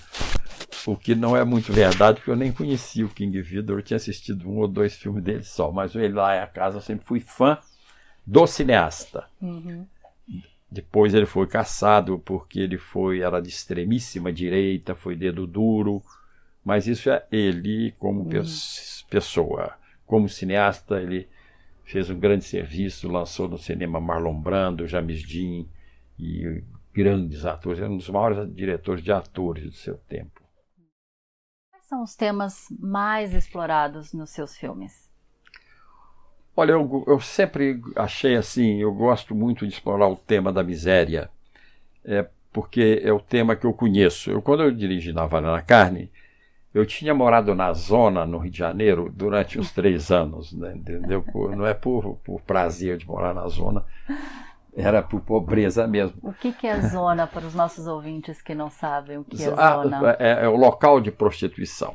O 0.85 0.95
que 0.95 1.15
não 1.15 1.35
é 1.35 1.43
muito 1.43 1.71
verdade, 1.71 2.17
porque 2.17 2.29
eu 2.29 2.35
nem 2.35 2.51
conhecia 2.51 3.05
o 3.05 3.09
King 3.09 3.41
Vidor, 3.41 3.79
eu 3.79 3.83
tinha 3.83 3.97
assistido 3.97 4.47
um 4.47 4.59
ou 4.59 4.67
dois 4.67 4.95
filmes 4.95 5.23
dele 5.23 5.43
só, 5.43 5.71
mas 5.71 5.95
ele 5.95 6.13
lá 6.13 6.33
é 6.33 6.43
a 6.43 6.47
casa, 6.47 6.77
eu 6.77 6.81
sempre 6.81 7.05
fui 7.05 7.19
fã 7.19 7.57
do 8.25 8.45
cineasta. 8.45 9.25
Uhum. 9.41 9.85
Depois 10.69 11.13
ele 11.13 11.25
foi 11.25 11.47
caçado 11.47 12.19
porque 12.19 12.59
ele 12.59 12.77
foi 12.77 13.21
era 13.21 13.39
de 13.39 13.49
extremíssima 13.49 14.31
direita, 14.31 14.95
foi 14.95 15.15
dedo 15.15 15.47
duro, 15.47 16.03
mas 16.63 16.87
isso 16.87 17.09
é 17.09 17.25
ele 17.31 17.93
como 17.97 18.21
uhum. 18.21 18.43
pessoa, 19.09 19.73
como 20.05 20.29
cineasta, 20.29 21.01
ele 21.01 21.27
fez 21.83 22.09
um 22.09 22.19
grande 22.19 22.45
serviço, 22.45 23.09
lançou 23.09 23.47
no 23.47 23.57
cinema 23.57 23.99
Marlon 23.99 24.39
Brando, 24.39 24.87
James 24.87 25.23
Dean 25.23 25.65
e 26.17 26.63
grandes 26.93 27.45
atores, 27.45 27.79
era 27.79 27.89
um 27.89 27.97
dos 27.97 28.09
maiores 28.09 28.53
diretores 28.53 29.03
de 29.03 29.11
atores 29.11 29.65
do 29.65 29.73
seu 29.73 29.97
tempo. 29.97 30.41
Quais 31.71 31.85
são 31.87 32.03
os 32.03 32.15
temas 32.15 32.67
mais 32.79 33.33
explorados 33.33 34.13
nos 34.13 34.29
seus 34.29 34.55
filmes? 34.55 35.11
Olha, 36.55 36.73
eu, 36.73 37.03
eu, 37.07 37.19
sempre 37.19 37.81
achei 37.95 38.35
assim, 38.35 38.79
eu 38.79 38.93
gosto 38.93 39.33
muito 39.33 39.65
de 39.65 39.73
explorar 39.73 40.07
o 40.07 40.15
tema 40.15 40.53
da 40.53 40.63
miséria, 40.63 41.31
é, 42.05 42.29
porque 42.51 43.01
é 43.03 43.11
o 43.11 43.19
tema 43.19 43.55
que 43.55 43.65
eu 43.65 43.73
conheço. 43.73 44.29
Eu, 44.29 44.39
quando 44.39 44.61
eu 44.61 44.71
dirigi 44.71 45.11
Navalha 45.11 45.51
na 45.51 45.63
Carne, 45.63 46.11
eu 46.73 46.85
tinha 46.85 47.13
morado 47.13 47.53
na 47.53 47.71
zona, 47.73 48.25
no 48.25 48.37
Rio 48.37 48.51
de 48.51 48.57
Janeiro, 48.57 49.11
durante 49.13 49.59
uns 49.59 49.71
três 49.71 50.11
anos, 50.11 50.51
né, 50.53 50.75
entendeu? 50.75 51.21
Por, 51.21 51.55
não 51.55 51.65
é 51.65 51.73
por, 51.73 52.17
por 52.17 52.41
prazer 52.41 52.97
de 52.97 53.07
morar 53.07 53.33
na 53.33 53.47
zona, 53.47 53.85
era 54.75 55.03
por 55.03 55.21
pobreza 55.21 55.87
mesmo. 55.87 56.17
O 56.21 56.33
que, 56.33 56.51
que 56.51 56.65
é 56.65 56.81
zona 56.81 57.27
para 57.27 57.45
os 57.45 57.53
nossos 57.53 57.85
ouvintes 57.85 58.41
que 58.41 58.55
não 58.55 58.69
sabem 58.69 59.19
o 59.19 59.23
que 59.23 59.35
é 59.35 59.49
zona? 59.49 60.17
É, 60.19 60.45
é 60.45 60.49
o 60.49 60.55
local 60.55 60.99
de 60.99 61.11
prostituição. 61.11 61.93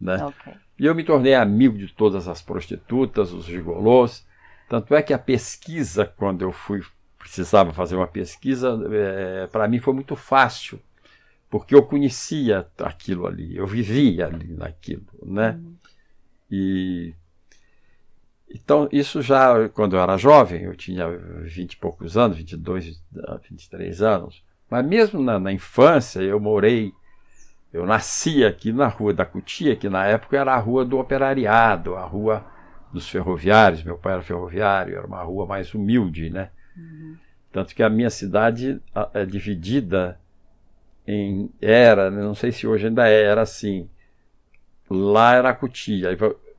Né? 0.00 0.24
Okay. 0.24 0.54
E 0.78 0.86
eu 0.86 0.94
me 0.94 1.04
tornei 1.04 1.34
amigo 1.34 1.76
de 1.76 1.88
todas 1.88 2.26
as 2.26 2.40
prostitutas, 2.42 3.32
os 3.32 3.44
gigolôs. 3.44 4.26
Tanto 4.68 4.94
é 4.94 5.02
que 5.02 5.12
a 5.12 5.18
pesquisa, 5.18 6.06
quando 6.06 6.42
eu 6.42 6.52
fui 6.52 6.80
precisava 7.18 7.72
fazer 7.72 7.96
uma 7.96 8.06
pesquisa, 8.06 8.78
é, 8.92 9.46
para 9.46 9.66
mim 9.66 9.78
foi 9.78 9.94
muito 9.94 10.14
fácil, 10.14 10.78
porque 11.50 11.74
eu 11.74 11.82
conhecia 11.82 12.66
aquilo 12.78 13.26
ali, 13.26 13.56
eu 13.56 13.66
vivia 13.66 14.26
ali 14.26 14.52
naquilo, 14.52 15.06
né? 15.24 15.52
Uhum. 15.52 15.74
E 16.50 17.14
então 18.50 18.88
isso 18.92 19.20
já 19.22 19.68
quando 19.70 19.96
eu 19.96 20.00
era 20.00 20.16
jovem, 20.16 20.62
eu 20.62 20.76
tinha 20.76 21.08
vinte 21.42 21.74
e 21.74 21.76
poucos 21.76 22.16
anos, 22.16 22.36
22, 22.36 23.02
23 23.48 24.02
anos, 24.02 24.44
mas 24.70 24.84
mesmo 24.86 25.22
na, 25.22 25.38
na 25.38 25.52
infância 25.52 26.20
eu 26.20 26.40
morei 26.40 26.92
eu 27.72 27.84
nasci 27.84 28.44
aqui 28.44 28.72
na 28.72 28.86
Rua 28.86 29.12
da 29.12 29.26
Cutia, 29.26 29.74
que 29.74 29.88
na 29.88 30.06
época 30.06 30.38
era 30.38 30.54
a 30.54 30.58
Rua 30.58 30.84
do 30.84 30.96
Operariado, 30.96 31.96
a 31.96 32.04
Rua 32.04 32.46
dos 32.92 33.08
Ferroviários. 33.08 33.82
Meu 33.82 33.98
pai 33.98 34.12
era 34.12 34.22
ferroviário, 34.22 34.96
era 34.96 35.06
uma 35.06 35.20
rua 35.22 35.44
mais 35.44 35.74
humilde, 35.74 36.30
né? 36.30 36.50
Uhum. 36.76 37.16
Tanto 37.52 37.74
que 37.74 37.82
a 37.82 37.90
minha 37.90 38.10
cidade 38.10 38.80
é 39.12 39.26
dividida 39.26 40.18
em. 41.06 41.50
Era, 41.60 42.10
né? 42.10 42.22
não 42.22 42.34
sei 42.34 42.52
se 42.52 42.66
hoje 42.66 42.86
ainda 42.86 43.08
é, 43.08 43.22
era 43.22 43.42
assim. 43.42 43.88
Lá 44.88 45.34
era 45.34 45.50
a 45.50 45.54
Cutia. 45.54 46.16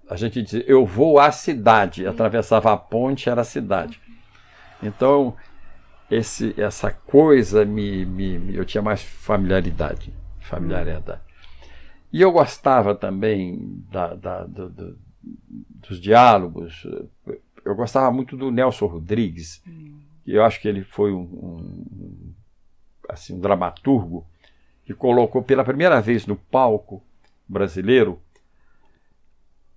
A 0.09 0.15
gente 0.15 0.41
dizia, 0.41 0.63
eu 0.67 0.85
vou 0.85 1.19
à 1.19 1.31
cidade. 1.31 2.05
Atravessava 2.05 2.73
a 2.73 2.77
ponte, 2.77 3.29
era 3.29 3.41
a 3.41 3.45
cidade. 3.45 3.99
Então, 4.81 5.35
esse, 6.09 6.53
essa 6.59 6.91
coisa 6.91 7.65
me, 7.65 8.05
me, 8.05 8.55
eu 8.55 8.65
tinha 8.65 8.81
mais 8.81 9.01
familiaridade 9.01 10.13
familiaridade. 10.45 11.21
E 12.13 12.21
eu 12.21 12.31
gostava 12.31 12.95
também 12.95 13.83
da, 13.91 14.13
da, 14.15 14.43
do, 14.45 14.69
do, 14.69 14.97
dos 15.87 15.99
diálogos. 15.99 16.87
Eu 17.63 17.75
gostava 17.75 18.11
muito 18.11 18.37
do 18.37 18.51
Nelson 18.51 18.85
Rodrigues. 18.85 19.61
Hum. 19.67 19.99
Eu 20.25 20.43
acho 20.43 20.61
que 20.61 20.67
ele 20.67 20.83
foi 20.83 21.11
um, 21.11 21.21
um, 21.21 22.33
assim, 23.09 23.35
um 23.35 23.39
dramaturgo 23.39 24.25
que 24.85 24.93
colocou 24.93 25.41
pela 25.43 25.63
primeira 25.63 25.99
vez 25.99 26.25
no 26.25 26.35
palco 26.35 27.03
brasileiro 27.47 28.21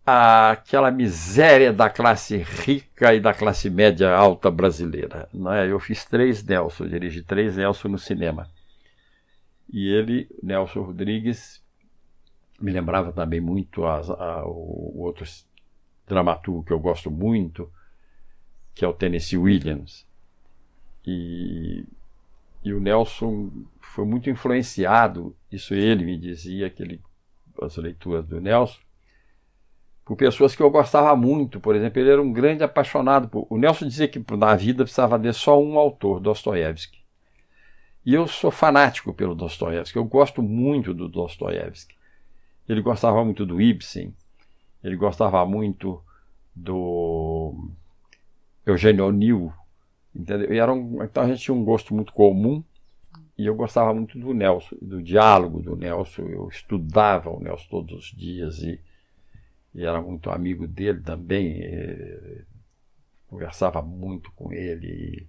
aquela 0.07 0.91
miséria 0.91 1.71
da 1.71 1.91
classe 1.91 2.39
rica 2.39 3.15
e 3.15 3.21
da 3.21 3.35
classe 3.35 3.69
média 3.69 4.15
alta 4.15 4.51
brasileira. 4.51 5.29
Não 5.35 5.53
é? 5.53 5.71
Eu 5.71 5.79
fiz 5.79 6.05
três 6.05 6.43
Nelson, 6.43 6.87
dirigi 6.87 7.23
três 7.23 7.57
Nelson 7.57 7.89
no 7.89 7.99
cinema. 7.99 8.49
E 9.71 9.87
ele, 9.87 10.29
Nelson 10.43 10.81
Rodrigues, 10.81 11.63
me 12.59 12.73
lembrava 12.73 13.13
também 13.13 13.41
muito 13.41 13.85
as, 13.85 14.09
a, 14.09 14.45
o 14.47 14.99
outro 15.01 15.27
dramaturgo 16.07 16.65
que 16.65 16.73
eu 16.73 16.81
gosto 16.81 17.11
muito, 17.11 17.71
que 18.75 18.85
é 18.87 18.89
o 18.89 18.95
Tennessee 18.95 19.37
Williams. 19.37 20.07
E, 21.07 21.85
e 22.65 22.73
o 22.73 22.81
Nelson 22.81 23.51
foi 23.81 24.05
muito 24.05 24.31
influenciado, 24.31 25.35
isso 25.51 25.75
ele 25.75 26.05
me 26.05 26.19
dizia, 26.19 26.71
que 26.71 26.83
ele, 26.83 27.01
as 27.63 27.77
leituras 27.77 28.27
do 28.27 28.41
Nelson, 28.41 28.79
por 30.05 30.17
pessoas 30.17 30.57
que 30.57 30.63
eu 30.63 30.71
gostava 30.71 31.15
muito. 31.15 31.61
Por 31.61 31.77
exemplo, 31.77 32.01
ele 32.01 32.11
era 32.11 32.23
um 32.23 32.33
grande 32.33 32.65
apaixonado. 32.65 33.29
Por, 33.29 33.47
o 33.51 33.59
Nelson 33.59 33.87
dizia 33.87 34.09
que 34.09 34.25
na 34.37 34.57
vida 34.57 34.83
precisava 34.83 35.17
haver 35.17 35.35
só 35.35 35.61
um 35.63 35.79
autor, 35.79 36.19
Dostoiévski. 36.19 36.99
E 38.07 38.15
eu 38.15 38.27
sou 38.27 38.51
fanático 38.51 39.13
pelo 39.13 39.35
Dostoiévski, 39.35 39.99
eu 39.99 40.05
gosto 40.05 40.43
muito 40.43 40.95
do 40.95 41.09
Dostoiévski. 41.09 41.95
Ele 42.67 42.81
gostava 42.81 43.23
muito 43.23 43.45
do 43.45 43.61
Ibsen, 43.61 44.15
ele 44.83 44.97
gostava 44.97 45.45
muito 45.45 46.03
do 46.55 47.69
Eugênio 48.65 49.07
O'Neill, 49.07 49.53
entendeu? 50.19 50.53
E 50.53 50.59
era 50.59 50.73
um, 50.73 51.03
então 51.03 51.23
a 51.23 51.29
gente 51.29 51.41
tinha 51.41 51.55
um 51.55 51.65
gosto 51.65 51.95
muito 51.95 52.13
comum 52.13 52.63
e 53.37 53.47
eu 53.47 53.55
gostava 53.55 53.95
muito 53.95 54.19
do 54.19 54.35
Nelson, 54.35 54.77
do 54.83 55.03
diálogo 55.03 55.61
do 55.61 55.77
Nelson. 55.77 56.23
Eu 56.23 56.49
estudava 56.49 57.31
o 57.31 57.41
Nelson 57.41 57.67
todos 57.71 57.95
os 57.95 58.07
dias 58.17 58.59
e, 58.59 58.81
e 59.75 59.85
era 59.85 60.03
muito 60.03 60.31
amigo 60.31 60.67
dele 60.67 61.01
também. 61.01 61.63
conversava 63.29 63.81
muito 63.81 64.33
com 64.33 64.53
ele. 64.53 65.29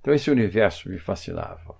então 0.00 0.14
esse 0.14 0.30
universo 0.30 0.88
me 0.88 0.98
fascinava. 0.98 1.74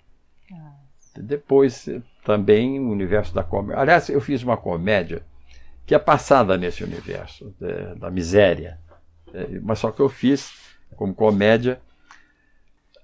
Depois, 1.16 1.88
também, 2.24 2.80
o 2.80 2.90
universo 2.90 3.34
da 3.34 3.44
comédia. 3.44 3.80
Aliás, 3.80 4.08
eu 4.08 4.20
fiz 4.20 4.42
uma 4.42 4.56
comédia 4.56 5.22
que 5.86 5.94
é 5.94 5.98
passada 5.98 6.56
nesse 6.56 6.82
universo 6.82 7.54
é, 7.60 7.94
da 7.94 8.10
miséria. 8.10 8.80
É, 9.32 9.60
mas 9.60 9.78
só 9.78 9.92
que 9.92 10.00
eu 10.00 10.08
fiz 10.08 10.52
como 10.96 11.14
comédia. 11.14 11.80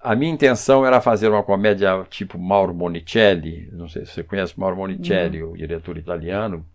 A 0.03 0.15
minha 0.15 0.31
intenção 0.31 0.85
era 0.85 0.99
fazer 0.99 1.29
uma 1.29 1.43
comédia 1.43 2.05
tipo 2.09 2.39
Mauro 2.39 2.73
Monicelli. 2.73 3.69
Não 3.71 3.87
sei 3.87 4.05
se 4.05 4.13
você 4.13 4.23
conhece 4.23 4.59
Mauro 4.59 4.75
Monicelli, 4.75 5.43
uhum. 5.43 5.51
o 5.51 5.57
diretor 5.57 5.97
italiano. 5.97 6.65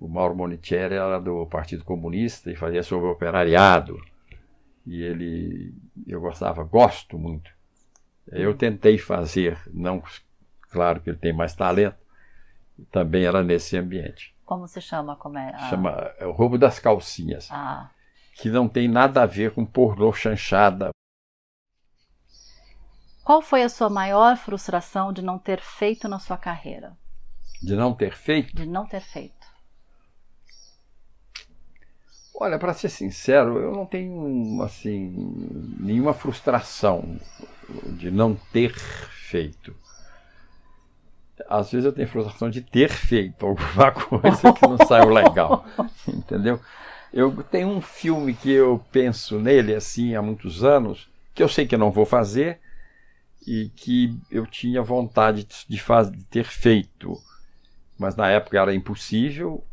O 0.00 0.08
Mauro 0.08 0.34
Monicelli 0.34 0.94
era 0.94 1.20
do 1.20 1.46
Partido 1.46 1.84
Comunista 1.84 2.50
e 2.50 2.56
fazia 2.56 2.82
sobre 2.82 3.06
o 3.06 3.12
operariado. 3.12 4.00
E 4.84 5.02
ele, 5.02 5.74
eu 6.06 6.20
gostava, 6.20 6.64
gosto 6.64 7.16
muito 7.16 7.50
eu 8.30 8.56
tentei 8.56 8.98
fazer, 8.98 9.58
não, 9.72 10.02
claro 10.70 11.00
que 11.00 11.10
ele 11.10 11.18
tem 11.18 11.32
mais 11.32 11.54
talento, 11.54 11.96
também 12.90 13.24
era 13.24 13.42
nesse 13.42 13.76
ambiente. 13.76 14.34
Como 14.44 14.66
se 14.66 14.80
chama? 14.80 15.16
Como 15.16 15.38
é? 15.38 15.52
Ah. 15.54 15.70
Chama 15.70 15.90
é 16.18 16.26
O 16.26 16.32
Roubo 16.32 16.58
das 16.58 16.78
Calcinhas. 16.78 17.48
Ah. 17.50 17.90
Que 18.34 18.48
não 18.50 18.68
tem 18.68 18.88
nada 18.88 19.22
a 19.22 19.26
ver 19.26 19.52
com 19.52 19.64
pornô 19.64 20.12
chanchada. 20.12 20.90
Qual 23.24 23.40
foi 23.40 23.62
a 23.62 23.68
sua 23.68 23.88
maior 23.88 24.36
frustração 24.36 25.12
de 25.12 25.22
não 25.22 25.38
ter 25.38 25.60
feito 25.60 26.08
na 26.08 26.18
sua 26.18 26.36
carreira? 26.36 26.96
De 27.62 27.76
não 27.76 27.94
ter 27.94 28.16
feito? 28.16 28.54
De 28.54 28.66
não 28.66 28.84
ter 28.84 29.00
feito. 29.00 29.46
Olha, 32.34 32.58
para 32.58 32.74
ser 32.74 32.88
sincero, 32.88 33.58
eu 33.58 33.72
não 33.72 33.86
tenho 33.86 34.60
assim 34.62 35.12
nenhuma 35.78 36.12
frustração 36.12 37.16
de 37.96 38.10
não 38.10 38.34
ter 38.52 38.74
feito. 38.74 39.72
Às 41.48 41.70
vezes 41.70 41.84
eu 41.84 41.92
tenho 41.92 42.08
frustração 42.08 42.50
de 42.50 42.60
ter 42.60 42.88
feito 42.88 43.46
alguma 43.46 43.92
coisa 43.94 44.52
que 44.52 44.66
não 44.66 44.78
saiu 44.78 45.10
legal, 45.10 45.64
entendeu? 46.08 46.58
Eu 47.12 47.42
tenho 47.44 47.68
um 47.68 47.80
filme 47.80 48.34
que 48.34 48.50
eu 48.50 48.84
penso 48.90 49.38
nele 49.38 49.74
assim 49.74 50.16
há 50.16 50.22
muitos 50.22 50.64
anos, 50.64 51.08
que 51.32 51.42
eu 51.42 51.48
sei 51.48 51.66
que 51.66 51.76
eu 51.76 51.78
não 51.78 51.92
vou 51.92 52.04
fazer 52.04 52.58
e 53.46 53.70
que 53.70 54.18
eu 54.30 54.46
tinha 54.46 54.82
vontade 54.82 55.46
de, 55.68 55.80
fazer, 55.80 56.16
de 56.16 56.24
ter 56.24 56.44
feito, 56.44 57.16
mas 57.98 58.16
na 58.16 58.28
época 58.28 58.58
era 58.58 58.74
impossível, 58.74 59.64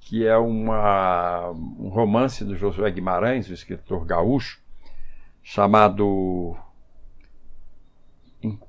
que 0.00 0.26
é 0.26 0.36
uma, 0.36 1.50
um 1.50 1.88
romance 1.88 2.44
do 2.44 2.56
Josué 2.56 2.90
Guimarães, 2.90 3.48
o 3.48 3.52
escritor 3.52 4.04
gaúcho, 4.04 4.60
chamado 5.42 6.56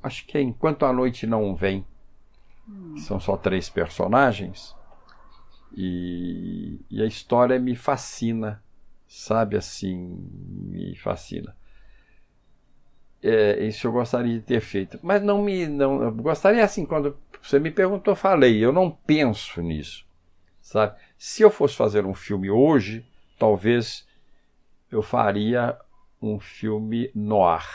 acho 0.03 0.25
que 0.25 0.37
é 0.37 0.41
Enquanto 0.41 0.85
a 0.85 0.93
Noite 0.93 1.25
Não 1.25 1.55
Vem. 1.55 1.85
Hum. 2.67 2.97
São 2.97 3.19
só 3.19 3.37
três 3.37 3.69
personagens. 3.69 4.75
E, 5.73 6.79
e, 6.89 7.01
a 7.01 7.05
história 7.05 7.57
me 7.57 7.75
fascina, 7.75 8.61
sabe 9.07 9.55
assim, 9.55 10.19
me 10.29 10.95
fascina. 10.97 11.55
É, 13.23 13.63
isso 13.65 13.85
eu 13.85 13.91
gostaria 13.91 14.33
de 14.33 14.41
ter 14.41 14.61
feito, 14.61 14.99
mas 15.03 15.21
não 15.21 15.41
me, 15.43 15.67
não, 15.67 16.11
gostaria 16.11 16.63
assim 16.63 16.85
quando 16.85 17.15
você 17.41 17.59
me 17.59 17.69
perguntou, 17.69 18.15
falei, 18.15 18.57
eu 18.57 18.71
não 18.71 18.89
penso 18.89 19.61
nisso, 19.61 20.05
sabe? 20.61 20.97
Se 21.17 21.43
eu 21.43 21.51
fosse 21.51 21.75
fazer 21.75 22.05
um 22.05 22.15
filme 22.15 22.49
hoje, 22.49 23.05
talvez 23.37 24.07
eu 24.91 25.03
faria 25.03 25.77
um 26.21 26.39
filme 26.39 27.11
noir, 27.13 27.65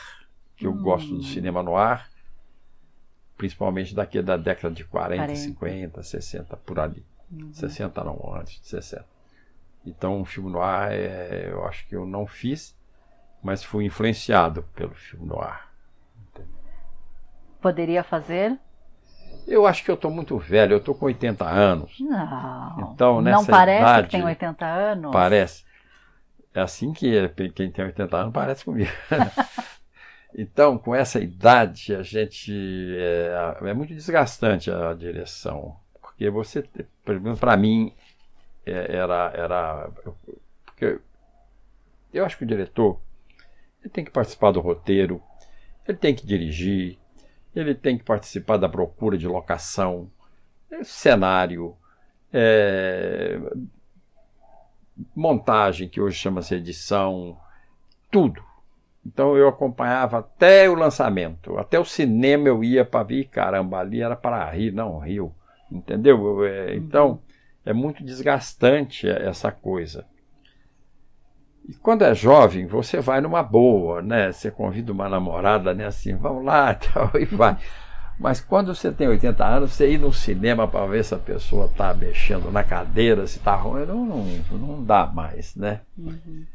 que 0.55 0.67
eu 0.67 0.71
hum. 0.71 0.81
gosto 0.81 1.15
do 1.15 1.23
cinema 1.23 1.63
noir, 1.63 2.09
principalmente 3.37 3.95
daqui 3.95 4.21
da 4.21 4.35
década 4.35 4.73
de 4.73 4.83
40, 4.83 5.23
40. 5.23 5.35
50, 5.35 6.03
60, 6.03 6.57
por 6.57 6.79
ali. 6.79 7.05
Uhum. 7.31 7.53
60 7.53 8.03
não, 8.03 8.33
antes 8.35 8.59
de 8.59 8.67
60. 8.67 9.05
Então, 9.85 10.19
um 10.19 10.25
filme 10.25 10.51
noir, 10.51 10.91
é, 10.91 11.49
eu 11.51 11.65
acho 11.65 11.87
que 11.87 11.95
eu 11.95 12.05
não 12.05 12.25
fiz, 12.25 12.75
mas 13.41 13.63
fui 13.63 13.85
influenciado 13.85 14.63
pelo 14.75 14.93
filme 14.93 15.27
noir. 15.27 15.67
Poderia 17.61 18.03
fazer? 18.03 18.57
Eu 19.47 19.65
acho 19.65 19.83
que 19.83 19.89
eu 19.89 19.95
estou 19.95 20.11
muito 20.11 20.37
velho, 20.37 20.73
eu 20.73 20.77
estou 20.77 20.93
com 20.93 21.05
80 21.05 21.45
anos. 21.45 21.99
Não. 21.99 22.91
Então, 22.93 23.21
nessa 23.21 23.37
não 23.37 23.45
parece 23.45 23.81
idade, 23.81 24.07
que 24.07 24.17
tem 24.17 24.25
80 24.25 24.65
anos? 24.65 25.11
Parece. 25.11 25.65
É 26.53 26.61
assim 26.61 26.91
que 26.91 27.15
é, 27.15 27.29
quem 27.29 27.71
tem 27.71 27.85
80 27.85 28.17
anos 28.17 28.33
parece 28.33 28.65
comigo. 28.65 28.91
então, 30.35 30.77
com 30.77 30.93
essa 30.93 31.19
idade, 31.19 31.95
a 31.95 32.03
gente. 32.03 32.51
É, 32.97 33.57
é 33.61 33.73
muito 33.73 33.93
desgastante 33.93 34.69
a 34.69 34.93
direção. 34.93 35.77
Porque 36.01 36.29
você, 36.29 36.63
pelo 37.05 37.21
menos 37.21 37.39
para 37.39 37.55
mim, 37.55 37.93
é, 38.65 38.97
era. 38.97 39.31
era 39.33 39.89
porque 40.65 40.99
eu 42.13 42.25
acho 42.25 42.37
que 42.37 42.43
o 42.43 42.47
diretor 42.47 42.99
ele 43.81 43.89
tem 43.89 44.03
que 44.03 44.11
participar 44.11 44.51
do 44.51 44.59
roteiro, 44.59 45.21
ele 45.87 45.97
tem 45.97 46.13
que 46.13 46.25
dirigir, 46.25 46.97
ele 47.55 47.73
tem 47.73 47.97
que 47.97 48.03
participar 48.03 48.57
da 48.57 48.69
procura 48.69 49.17
de 49.17 49.27
locação, 49.27 50.09
é, 50.69 50.83
cenário, 50.83 51.75
é, 52.31 53.39
montagem, 55.15 55.87
que 55.87 56.01
hoje 56.01 56.17
chama-se 56.17 56.55
edição, 56.55 57.37
tudo. 58.11 58.43
Então 59.05 59.37
eu 59.37 59.47
acompanhava 59.47 60.19
até 60.19 60.69
o 60.69 60.75
lançamento, 60.75 61.57
até 61.57 61.79
o 61.79 61.85
cinema 61.85 62.47
eu 62.49 62.63
ia 62.63 62.83
para 62.83 63.03
ver, 63.03 63.25
caramba, 63.25 63.79
ali 63.79 64.01
era 64.01 64.15
para 64.15 64.49
rir, 64.51 64.71
não 64.71 64.99
rio, 64.99 65.33
entendeu? 65.71 66.45
É, 66.45 66.75
então 66.75 67.21
é 67.65 67.71
muito 67.71 68.03
desgastante 68.03 69.07
essa 69.07 69.51
coisa. 69.51 70.05
E 71.67 71.73
quando 71.73 72.03
é 72.03 72.15
jovem, 72.15 72.65
você 72.65 73.01
vai 73.01 73.19
numa 73.19 73.43
boa, 73.43 74.01
né? 74.01 74.31
Você 74.31 74.49
convida 74.49 74.91
uma 74.93 75.09
namorada, 75.09 75.73
né? 75.73 75.85
Assim, 75.85 76.15
vamos 76.15 76.45
lá, 76.45 76.73
tal, 76.75 77.11
e 77.19 77.25
vai. 77.25 77.57
Mas 78.17 78.39
quando 78.39 78.73
você 78.73 78.91
tem 78.91 79.07
80 79.07 79.45
anos, 79.45 79.73
você 79.73 79.91
ir 79.91 79.99
no 79.99 80.11
cinema 80.11 80.67
para 80.67 80.87
ver 80.87 81.03
se 81.03 81.13
a 81.13 81.19
pessoa 81.19 81.65
está 81.65 81.93
mexendo 81.93 82.51
na 82.51 82.63
cadeira, 82.63 83.27
se 83.27 83.37
está 83.37 83.55
ruim, 83.55 83.85
não, 83.85 84.05
não, 84.05 84.25
não 84.57 84.83
dá 84.83 85.05
mais, 85.05 85.55
né? 85.55 85.81
Uhum. 85.97 86.45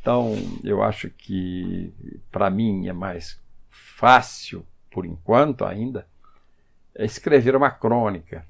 Então, 0.00 0.34
eu 0.62 0.82
acho 0.82 1.10
que 1.10 1.92
para 2.30 2.48
mim 2.48 2.86
é 2.86 2.92
mais 2.92 3.38
fácil, 3.68 4.64
por 4.90 5.04
enquanto 5.04 5.64
ainda, 5.64 6.06
é 6.94 7.04
escrever 7.04 7.56
uma 7.56 7.70
crônica, 7.70 8.46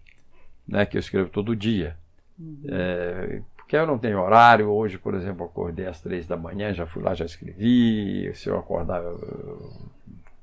né? 0.68 0.84
Que 0.84 0.96
eu 0.96 1.00
escrevo 1.00 1.30
todo 1.30 1.56
dia. 1.56 1.96
Uhum. 2.38 2.62
É, 2.68 3.42
porque 3.74 3.76
eu 3.76 3.86
não 3.86 3.98
tenho 3.98 4.20
horário. 4.20 4.70
Hoje, 4.70 4.98
por 4.98 5.14
exemplo, 5.14 5.46
acordei 5.46 5.86
às 5.86 6.00
três 6.00 6.28
da 6.28 6.36
manhã, 6.36 6.72
já 6.72 6.86
fui 6.86 7.02
lá, 7.02 7.12
já 7.12 7.24
escrevi. 7.24 8.32
Se 8.34 8.48
eu 8.48 8.56
acordar 8.56 9.02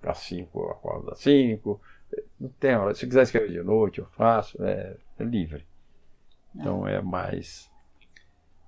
às 0.04 0.18
cinco, 0.18 0.60
eu 0.60 0.72
acordo 0.72 1.12
às 1.12 1.20
cinco. 1.20 1.80
Não 2.38 2.50
tem 2.50 2.76
hora. 2.76 2.94
Se 2.94 3.06
eu 3.06 3.10
quiser 3.10 3.24
escrever 3.24 3.52
de 3.52 3.64
noite, 3.64 4.00
eu 4.00 4.06
faço. 4.08 4.62
É, 4.62 4.98
é 5.18 5.24
livre. 5.24 5.66
Então 6.54 6.86
é 6.86 7.02
mais. 7.02 7.72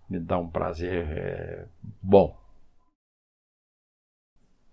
Me 0.09 0.17
dá 0.17 0.37
um 0.37 0.49
prazer 0.49 1.09
é, 1.09 1.65
bom. 2.01 2.37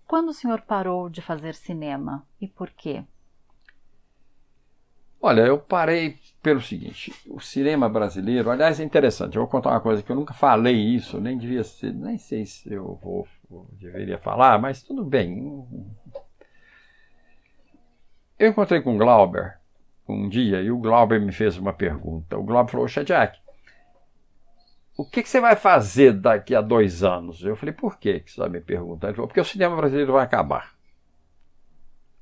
Quando 0.07 0.29
o 0.29 0.33
senhor 0.33 0.61
parou 0.61 1.09
de 1.09 1.21
fazer 1.21 1.53
cinema 1.53 2.25
e 2.39 2.47
por 2.47 2.69
quê? 2.69 3.03
Olha, 5.21 5.41
eu 5.41 5.59
parei 5.59 6.17
pelo 6.41 6.61
seguinte: 6.61 7.13
o 7.29 7.39
cinema 7.39 7.87
brasileiro, 7.87 8.49
aliás, 8.49 8.79
é 8.79 8.83
interessante. 8.83 9.35
Eu 9.35 9.43
vou 9.43 9.51
contar 9.51 9.69
uma 9.69 9.79
coisa 9.79 10.01
que 10.01 10.11
eu 10.11 10.15
nunca 10.15 10.33
falei 10.33 10.75
isso, 10.75 11.21
nem 11.21 11.37
devia 11.37 11.63
ser, 11.63 11.93
nem 11.93 12.17
sei 12.17 12.45
se 12.45 12.73
eu 12.73 12.99
vou, 13.01 13.27
deveria 13.73 14.17
falar, 14.17 14.59
mas 14.59 14.81
tudo 14.81 15.05
bem. 15.05 15.55
Eu 18.39 18.49
encontrei 18.49 18.81
com 18.81 18.95
o 18.95 18.97
Glauber 18.97 19.59
um 20.09 20.27
dia 20.27 20.61
e 20.61 20.71
o 20.71 20.79
Glauber 20.79 21.21
me 21.21 21.31
fez 21.31 21.55
uma 21.57 21.71
pergunta. 21.71 22.37
O 22.37 22.43
Glauber 22.43 22.71
falou: 22.71 22.87
Jack, 22.87 23.37
o 24.97 25.05
que, 25.05 25.21
que, 25.21 25.29
você 25.29 25.39
vai 25.39 25.55
fazer 25.55 26.13
daqui 26.13 26.55
a 26.55 26.61
dois 26.61 27.03
anos? 27.03 27.43
Eu 27.43 27.55
falei: 27.55 27.73
por 27.73 27.99
que 27.99 28.23
você 28.25 28.39
vai 28.39 28.49
me 28.49 28.59
perguntar? 28.59 29.07
Ele 29.07 29.15
falou: 29.15 29.27
porque 29.27 29.39
o 29.39 29.45
cinema 29.45 29.75
brasileiro 29.75 30.13
vai 30.13 30.23
acabar. 30.23 30.80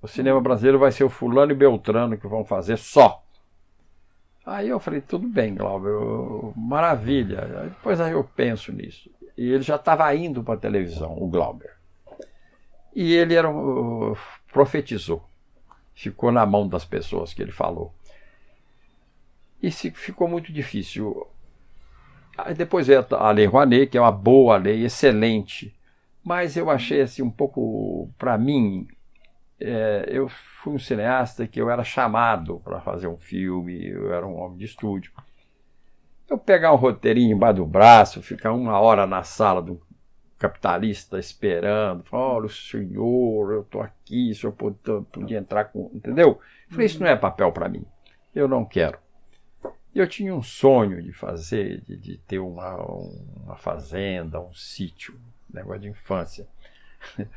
O 0.01 0.07
cinema 0.07 0.39
brasileiro 0.39 0.79
vai 0.79 0.91
ser 0.91 1.03
o 1.03 1.09
fulano 1.09 1.51
e 1.51 1.55
Beltrano 1.55 2.17
que 2.17 2.27
vão 2.27 2.45
fazer 2.45 2.77
só. 2.77 3.23
Aí 4.45 4.69
eu 4.69 4.79
falei, 4.79 5.01
tudo 5.01 5.27
bem, 5.27 5.53
Glauber, 5.53 5.93
maravilha. 6.55 7.61
Aí 7.61 7.69
depois 7.69 7.99
aí 7.99 8.13
eu 8.13 8.23
penso 8.23 8.71
nisso. 8.71 9.11
E 9.37 9.51
ele 9.51 9.61
já 9.61 9.75
estava 9.75 10.13
indo 10.15 10.43
para 10.43 10.55
a 10.55 10.57
televisão, 10.57 11.17
o 11.17 11.27
Glauber. 11.27 11.77
E 12.95 13.13
ele 13.13 13.35
era 13.35 13.49
um, 13.49 14.15
profetizou. 14.51 15.23
Ficou 15.93 16.31
na 16.31 16.45
mão 16.45 16.67
das 16.67 16.85
pessoas 16.85 17.33
que 17.33 17.41
ele 17.41 17.51
falou. 17.51 17.93
E 19.61 19.69
se, 19.69 19.91
ficou 19.91 20.27
muito 20.27 20.51
difícil. 20.51 21.27
Aí 22.37 22.53
depois 22.53 22.87
veio 22.87 23.05
a 23.11 23.31
Lei 23.31 23.45
Rouanet, 23.45 23.87
que 23.87 23.97
é 23.97 24.01
uma 24.01 24.11
boa 24.11 24.57
lei, 24.57 24.85
excelente. 24.85 25.75
Mas 26.23 26.55
eu 26.55 26.69
achei 26.69 27.01
assim 27.01 27.21
um 27.21 27.29
pouco, 27.29 28.09
para 28.17 28.37
mim, 28.37 28.87
é, 29.59 30.05
eu 30.07 30.29
fui 30.29 30.73
um 30.73 30.79
cineasta 30.79 31.47
que 31.47 31.59
eu 31.61 31.69
era 31.69 31.83
chamado 31.83 32.59
para 32.63 32.79
fazer 32.79 33.07
um 33.07 33.17
filme, 33.17 33.87
eu 33.87 34.13
era 34.13 34.25
um 34.25 34.39
homem 34.39 34.57
de 34.57 34.65
estúdio. 34.65 35.11
Eu 36.29 36.37
pegar 36.37 36.71
um 36.71 36.77
roteirinho 36.77 37.35
embaixo 37.35 37.57
do 37.57 37.65
braço, 37.65 38.21
ficar 38.21 38.53
uma 38.53 38.79
hora 38.79 39.05
na 39.05 39.23
sala 39.23 39.61
do 39.61 39.81
capitalista 40.37 41.19
esperando, 41.19 42.05
olha 42.11 42.45
o 42.45 42.49
senhor, 42.49 43.51
eu 43.51 43.61
estou 43.61 43.81
aqui, 43.81 44.33
se 44.33 44.45
eu 44.45 44.53
podia 44.53 45.37
entrar 45.37 45.65
com. 45.65 45.91
Entendeu? 45.93 46.39
Eu 46.67 46.71
falei, 46.71 46.85
isso 46.85 46.99
não 46.99 47.07
é 47.07 47.15
papel 47.15 47.51
para 47.51 47.67
mim, 47.67 47.85
eu 48.33 48.47
não 48.47 48.63
quero. 48.63 48.97
Eu 49.93 50.07
tinha 50.07 50.33
um 50.33 50.43
sonho 50.43 51.01
de 51.01 51.11
fazer, 51.11 51.81
de, 51.81 51.97
de 51.97 52.17
ter 52.19 52.39
uma, 52.39 52.75
uma 53.43 53.57
fazenda, 53.57 54.39
um 54.39 54.53
sítio, 54.53 55.19
negócio 55.51 55.81
de 55.81 55.89
infância. 55.89 56.47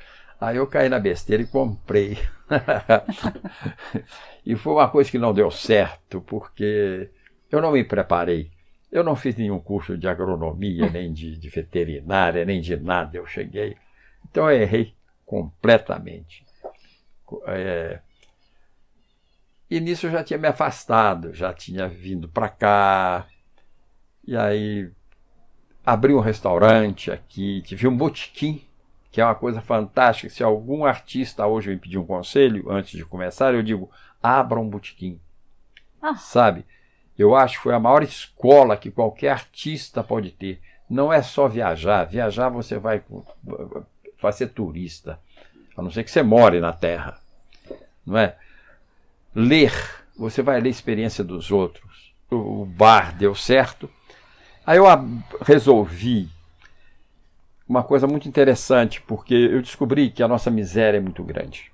Aí 0.42 0.56
eu 0.56 0.66
caí 0.66 0.88
na 0.88 0.98
besteira 0.98 1.40
e 1.40 1.46
comprei. 1.46 2.18
e 4.44 4.56
foi 4.56 4.72
uma 4.72 4.90
coisa 4.90 5.08
que 5.08 5.16
não 5.16 5.32
deu 5.32 5.52
certo, 5.52 6.20
porque 6.20 7.08
eu 7.48 7.60
não 7.62 7.70
me 7.70 7.84
preparei. 7.84 8.50
Eu 8.90 9.04
não 9.04 9.14
fiz 9.14 9.36
nenhum 9.36 9.60
curso 9.60 9.96
de 9.96 10.08
agronomia, 10.08 10.90
nem 10.90 11.12
de, 11.12 11.36
de 11.38 11.48
veterinária, 11.48 12.44
nem 12.44 12.60
de 12.60 12.76
nada. 12.76 13.16
Eu 13.16 13.24
cheguei. 13.24 13.76
Então 14.28 14.50
eu 14.50 14.60
errei 14.60 14.92
completamente. 15.24 16.44
É... 17.46 18.00
E 19.70 19.78
nisso 19.78 20.08
eu 20.08 20.10
já 20.10 20.24
tinha 20.24 20.40
me 20.40 20.48
afastado, 20.48 21.32
já 21.32 21.54
tinha 21.54 21.86
vindo 21.86 22.28
para 22.28 22.48
cá. 22.48 23.28
E 24.26 24.36
aí 24.36 24.90
abri 25.86 26.12
um 26.12 26.20
restaurante 26.20 27.12
aqui, 27.12 27.62
tive 27.62 27.86
um 27.86 27.96
botequim 27.96 28.60
que 29.12 29.20
é 29.20 29.24
uma 29.24 29.34
coisa 29.34 29.60
fantástica. 29.60 30.32
Se 30.32 30.42
algum 30.42 30.86
artista 30.86 31.46
hoje 31.46 31.68
me 31.70 31.76
pedir 31.76 31.98
um 31.98 32.06
conselho 32.06 32.70
antes 32.70 32.92
de 32.92 33.04
começar, 33.04 33.52
eu 33.52 33.62
digo: 33.62 33.90
abra 34.22 34.58
um 34.58 34.68
botequim. 34.68 35.20
Ah. 36.00 36.16
Sabe? 36.16 36.64
Eu 37.16 37.36
acho 37.36 37.58
que 37.58 37.64
foi 37.64 37.74
a 37.74 37.78
maior 37.78 38.02
escola 38.02 38.76
que 38.76 38.90
qualquer 38.90 39.28
artista 39.28 40.02
pode 40.02 40.30
ter. 40.30 40.60
Não 40.88 41.12
é 41.12 41.22
só 41.22 41.46
viajar. 41.46 42.04
Viajar 42.04 42.48
você 42.48 42.78
vai, 42.78 43.02
vai 44.20 44.32
ser 44.32 44.48
turista. 44.48 45.20
A 45.76 45.82
não 45.82 45.90
ser 45.90 46.04
que 46.04 46.10
você 46.10 46.22
more 46.22 46.58
na 46.58 46.72
terra. 46.72 47.20
Não 48.04 48.16
é? 48.16 48.36
Ler. 49.34 49.72
Você 50.18 50.42
vai 50.42 50.58
ler 50.58 50.68
a 50.68 50.70
experiência 50.70 51.22
dos 51.22 51.50
outros. 51.50 52.14
O 52.30 52.64
bar 52.64 53.14
deu 53.14 53.34
certo. 53.34 53.90
Aí 54.66 54.78
eu 54.78 54.86
resolvi 55.42 56.30
uma 57.72 57.82
coisa 57.82 58.06
muito 58.06 58.28
interessante, 58.28 59.00
porque 59.00 59.32
eu 59.32 59.62
descobri 59.62 60.10
que 60.10 60.22
a 60.22 60.28
nossa 60.28 60.50
miséria 60.50 60.98
é 60.98 61.00
muito 61.00 61.24
grande. 61.24 61.72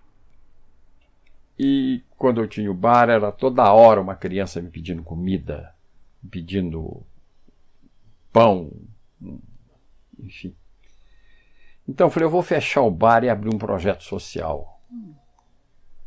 E 1.59 2.05
quando 2.17 2.41
eu 2.41 2.47
tinha 2.47 2.71
o 2.71 2.75
bar, 2.75 3.09
era 3.11 3.33
toda 3.33 3.73
hora 3.73 4.01
uma 4.01 4.15
criança 4.15 4.63
me 4.63 4.71
pedindo 4.71 5.03
comida, 5.03 5.75
me 6.23 6.31
pedindo 6.31 7.03
pão, 8.33 8.71
enfim. 10.21 10.55
Então 11.89 12.07
eu 12.07 12.11
falei, 12.13 12.27
eu 12.27 12.31
vou 12.31 12.45
fechar 12.45 12.83
o 12.83 12.93
bar 12.93 13.25
e 13.25 13.29
abrir 13.29 13.53
um 13.53 13.59
projeto 13.59 14.05
social. 14.05 14.81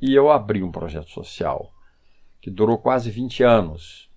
E 0.02 0.16
eu 0.16 0.32
abri 0.32 0.64
um 0.64 0.72
projeto 0.72 1.10
social 1.10 1.70
que 2.40 2.50
durou 2.50 2.78
quase 2.78 3.12
20 3.12 3.44
anos, 3.44 4.10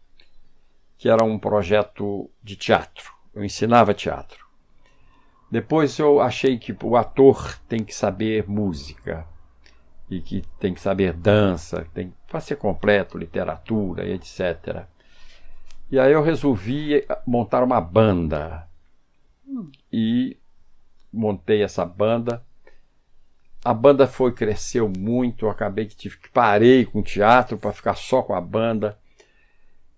que 0.97 1.09
era 1.09 1.25
um 1.25 1.37
projeto 1.37 2.31
de 2.41 2.55
teatro. 2.55 3.13
Eu 3.35 3.45
ensinava 3.45 3.93
teatro. 3.93 4.44
Depois 5.51 5.99
eu 5.99 6.21
achei 6.21 6.59
que 6.59 6.77
o 6.83 6.97
ator 6.97 7.59
tem 7.69 7.85
que 7.85 7.95
saber 7.95 8.49
música 8.49 9.27
e 10.11 10.21
que 10.21 10.43
tem 10.59 10.75
que 10.75 10.81
saber 10.81 11.13
dança, 11.13 11.87
tem 11.95 12.13
para 12.29 12.41
ser 12.41 12.57
completo, 12.57 13.19
literatura 13.19 14.07
e 14.07 14.13
etc. 14.13 14.85
E 15.91 15.99
aí 15.99 16.13
eu 16.13 16.23
resolvi 16.23 17.05
montar 17.27 17.63
uma 17.63 17.81
banda. 17.81 18.69
E 19.93 20.37
montei 21.13 21.63
essa 21.63 21.85
banda 21.85 22.43
a 23.65 23.73
banda 23.73 24.07
foi 24.07 24.31
cresceu 24.33 24.93
muito, 24.95 25.47
eu 25.47 25.51
acabei 25.51 25.87
que 25.87 25.97
tive 25.97 26.19
que 26.19 26.29
parei 26.29 26.85
com 26.85 27.01
o 27.01 27.03
teatro 27.03 27.57
para 27.57 27.73
ficar 27.73 27.95
só 27.95 28.23
com 28.23 28.35
a 28.35 28.41
banda 28.41 28.99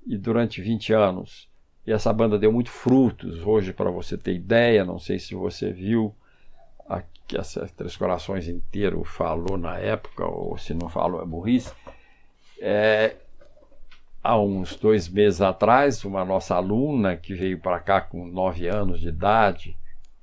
e 0.06 0.16
durante 0.16 0.62
20 0.62 0.92
anos. 0.92 1.48
E 1.86 1.92
essa 1.92 2.12
banda 2.12 2.38
deu 2.38 2.52
muito 2.52 2.70
frutos. 2.70 3.46
Hoje, 3.46 3.72
para 3.72 3.90
você 3.90 4.18
ter 4.18 4.34
ideia, 4.34 4.84
não 4.84 4.98
sei 4.98 5.18
se 5.18 5.34
você 5.34 5.70
viu 5.70 6.14
aqui 6.88 7.36
essa 7.36 7.68
Três 7.76 7.96
Corações 7.96 8.48
inteiro 8.48 9.04
falou 9.04 9.56
na 9.56 9.78
época, 9.78 10.24
ou 10.24 10.58
se 10.58 10.74
não 10.74 10.88
falou 10.88 11.22
é 11.22 11.24
burrice. 11.24 11.72
É, 12.60 13.16
há 14.22 14.38
uns 14.38 14.74
dois 14.76 15.08
meses 15.08 15.40
atrás, 15.40 16.04
uma 16.04 16.24
nossa 16.24 16.56
aluna 16.56 17.16
que 17.16 17.34
veio 17.34 17.58
para 17.60 17.78
cá 17.78 18.00
com 18.00 18.26
nove 18.26 18.66
anos 18.66 19.00
de 19.00 19.08
idade, 19.08 19.76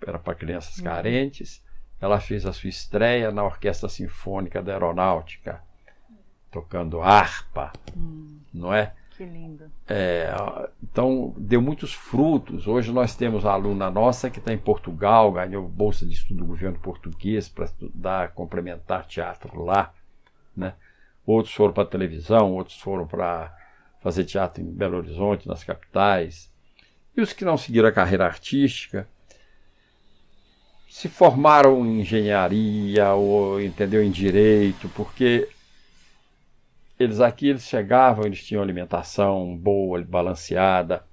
era 0.05 0.19
para 0.19 0.35
crianças 0.35 0.77
uhum. 0.77 0.83
carentes, 0.83 1.63
ela 2.01 2.19
fez 2.19 2.45
a 2.45 2.51
sua 2.51 2.69
estreia 2.69 3.31
na 3.31 3.45
Orquestra 3.45 3.87
Sinfônica 3.87 4.61
da 4.61 4.73
Aeronáutica, 4.73 5.61
tocando 6.51 7.01
harpa, 7.01 7.71
hum, 7.95 8.39
não 8.53 8.73
é? 8.73 8.93
Que 9.15 9.25
lindo. 9.25 9.71
É, 9.87 10.33
então, 10.81 11.33
deu 11.37 11.61
muitos 11.61 11.93
frutos. 11.93 12.67
Hoje 12.67 12.91
nós 12.91 13.15
temos 13.15 13.45
a 13.45 13.51
aluna 13.51 13.89
nossa 13.89 14.29
que 14.29 14.39
está 14.39 14.51
em 14.51 14.57
Portugal, 14.57 15.31
ganhou 15.31 15.67
bolsa 15.67 16.05
de 16.05 16.13
estudo 16.13 16.39
do 16.39 16.45
governo 16.45 16.79
português 16.79 17.47
para 17.47 17.65
estudar, 17.65 18.31
complementar 18.31 19.05
teatro 19.05 19.63
lá. 19.63 19.93
Né? 20.55 20.73
Outros 21.25 21.53
foram 21.53 21.73
para 21.73 21.85
televisão, 21.85 22.53
outros 22.53 22.79
foram 22.79 23.05
para 23.05 23.55
fazer 24.01 24.25
teatro 24.25 24.61
em 24.63 24.65
Belo 24.65 24.97
Horizonte, 24.97 25.47
nas 25.47 25.63
capitais. 25.63 26.51
E 27.15 27.21
os 27.21 27.31
que 27.31 27.45
não 27.45 27.55
seguiram 27.55 27.87
a 27.87 27.91
carreira 27.91 28.25
artística, 28.25 29.07
se 30.89 31.07
formaram 31.07 31.85
em 31.85 32.01
engenharia 32.01 33.13
ou 33.13 33.61
entendeu 33.61 34.03
em 34.03 34.11
direito, 34.11 34.89
porque 34.89 35.47
eles 36.99 37.19
aqui 37.19 37.49
eles 37.49 37.63
chegavam, 37.63 38.25
eles 38.25 38.43
tinham 38.43 38.61
alimentação 38.61 39.57
boa, 39.57 40.01
balanceada. 40.03 41.03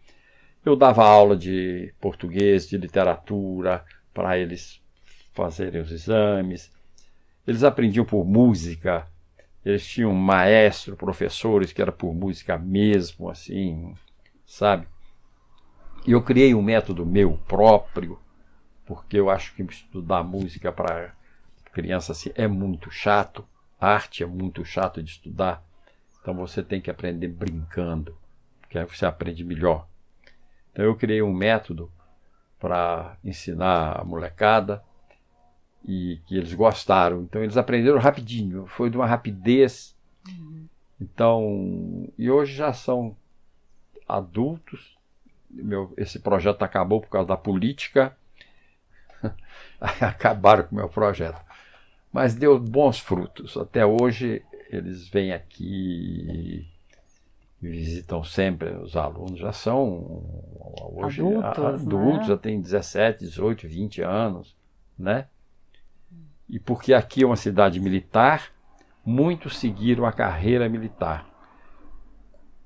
Eu 0.65 0.77
dava 0.77 1.05
aula 1.05 1.37
de 1.37 1.95
português, 2.01 2.69
de 2.69 2.77
literatura 2.77 3.85
para 4.13 4.39
eles 4.39 4.81
fazerem 5.33 5.81
os 5.81 5.91
exames. 5.91 6.71
Eles 7.47 7.65
aprendiam 7.65 8.05
por 8.05 8.25
música. 8.25 9.07
Eles 9.65 9.87
tinham 9.87 10.13
maestro, 10.15 10.97
professores 10.97 11.73
que 11.73 11.83
era 11.83 11.93
por 11.93 12.15
música 12.15 12.59
mesmo, 12.59 13.29
assim, 13.29 13.95
sabe? 14.47 14.87
E 16.07 16.13
eu 16.13 16.23
criei 16.23 16.55
um 16.55 16.63
método 16.63 17.05
meu 17.05 17.39
próprio 17.47 18.19
porque 18.91 19.17
eu 19.17 19.31
acho 19.31 19.55
que 19.55 19.63
estudar 19.63 20.25
música 20.25 20.73
para 20.73 21.15
criança 21.73 22.11
assim, 22.11 22.33
é 22.35 22.49
muito 22.49 22.91
chato, 22.91 23.47
arte 23.81 24.25
é 24.25 24.27
muito 24.27 24.65
chato 24.65 25.01
de 25.01 25.13
estudar, 25.13 25.63
então 26.21 26.35
você 26.35 26.63
tem 26.63 26.81
que 26.81 26.91
aprender 26.91 27.29
brincando, 27.29 28.17
que 28.69 28.79
aí 28.79 28.85
você 28.85 29.07
aprende 29.07 29.45
melhor. 29.45 29.87
Então 30.73 30.85
eu 30.85 30.95
criei 30.95 31.23
um 31.23 31.33
método 31.33 31.91
para 32.59 33.17
ensinar 33.25 34.01
a 34.01 34.05
molecada 34.05 34.83
e 35.85 36.21
que 36.27 36.37
eles 36.37 36.53
gostaram. 36.53 37.23
Então 37.23 37.43
eles 37.43 37.57
aprenderam 37.57 37.99
rapidinho, 37.99 38.67
foi 38.67 38.91
de 38.91 38.97
uma 38.97 39.07
rapidez. 39.07 39.97
Uhum. 40.29 40.67
Então, 41.01 42.09
e 42.19 42.31
hoje 42.31 42.55
já 42.55 42.73
são 42.73 43.17
adultos. 44.07 44.99
Meu, 45.51 45.93
esse 45.97 46.19
projeto 46.19 46.63
acabou 46.63 47.01
por 47.01 47.09
causa 47.09 47.29
da 47.29 47.37
política 47.37 48.15
acabaram 49.81 50.65
com 50.65 50.75
o 50.75 50.79
meu 50.79 50.89
projeto. 50.89 51.41
Mas 52.13 52.35
deu 52.35 52.59
bons 52.59 52.99
frutos. 52.99 53.57
Até 53.57 53.87
hoje 53.87 54.43
eles 54.71 55.09
vêm 55.09 55.33
aqui 55.33 56.67
e 57.61 57.69
visitam 57.69 58.23
sempre 58.25 58.71
os 58.71 58.97
alunos. 58.97 59.39
Já 59.39 59.53
são 59.53 60.23
hoje 60.95 61.21
adultos, 61.21 61.65
adultos 61.65 62.21
né? 62.21 62.25
já 62.29 62.37
têm 62.37 62.61
17, 62.61 63.25
18, 63.25 63.69
20 63.69 64.03
anos, 64.03 64.57
né? 64.99 65.27
E 66.49 66.59
porque 66.59 66.95
aqui 66.95 67.23
é 67.23 67.27
uma 67.27 67.37
cidade 67.37 67.79
militar, 67.79 68.53
muitos 69.05 69.59
seguiram 69.59 70.05
a 70.05 70.13
carreira 70.13 70.69
militar 70.69 71.31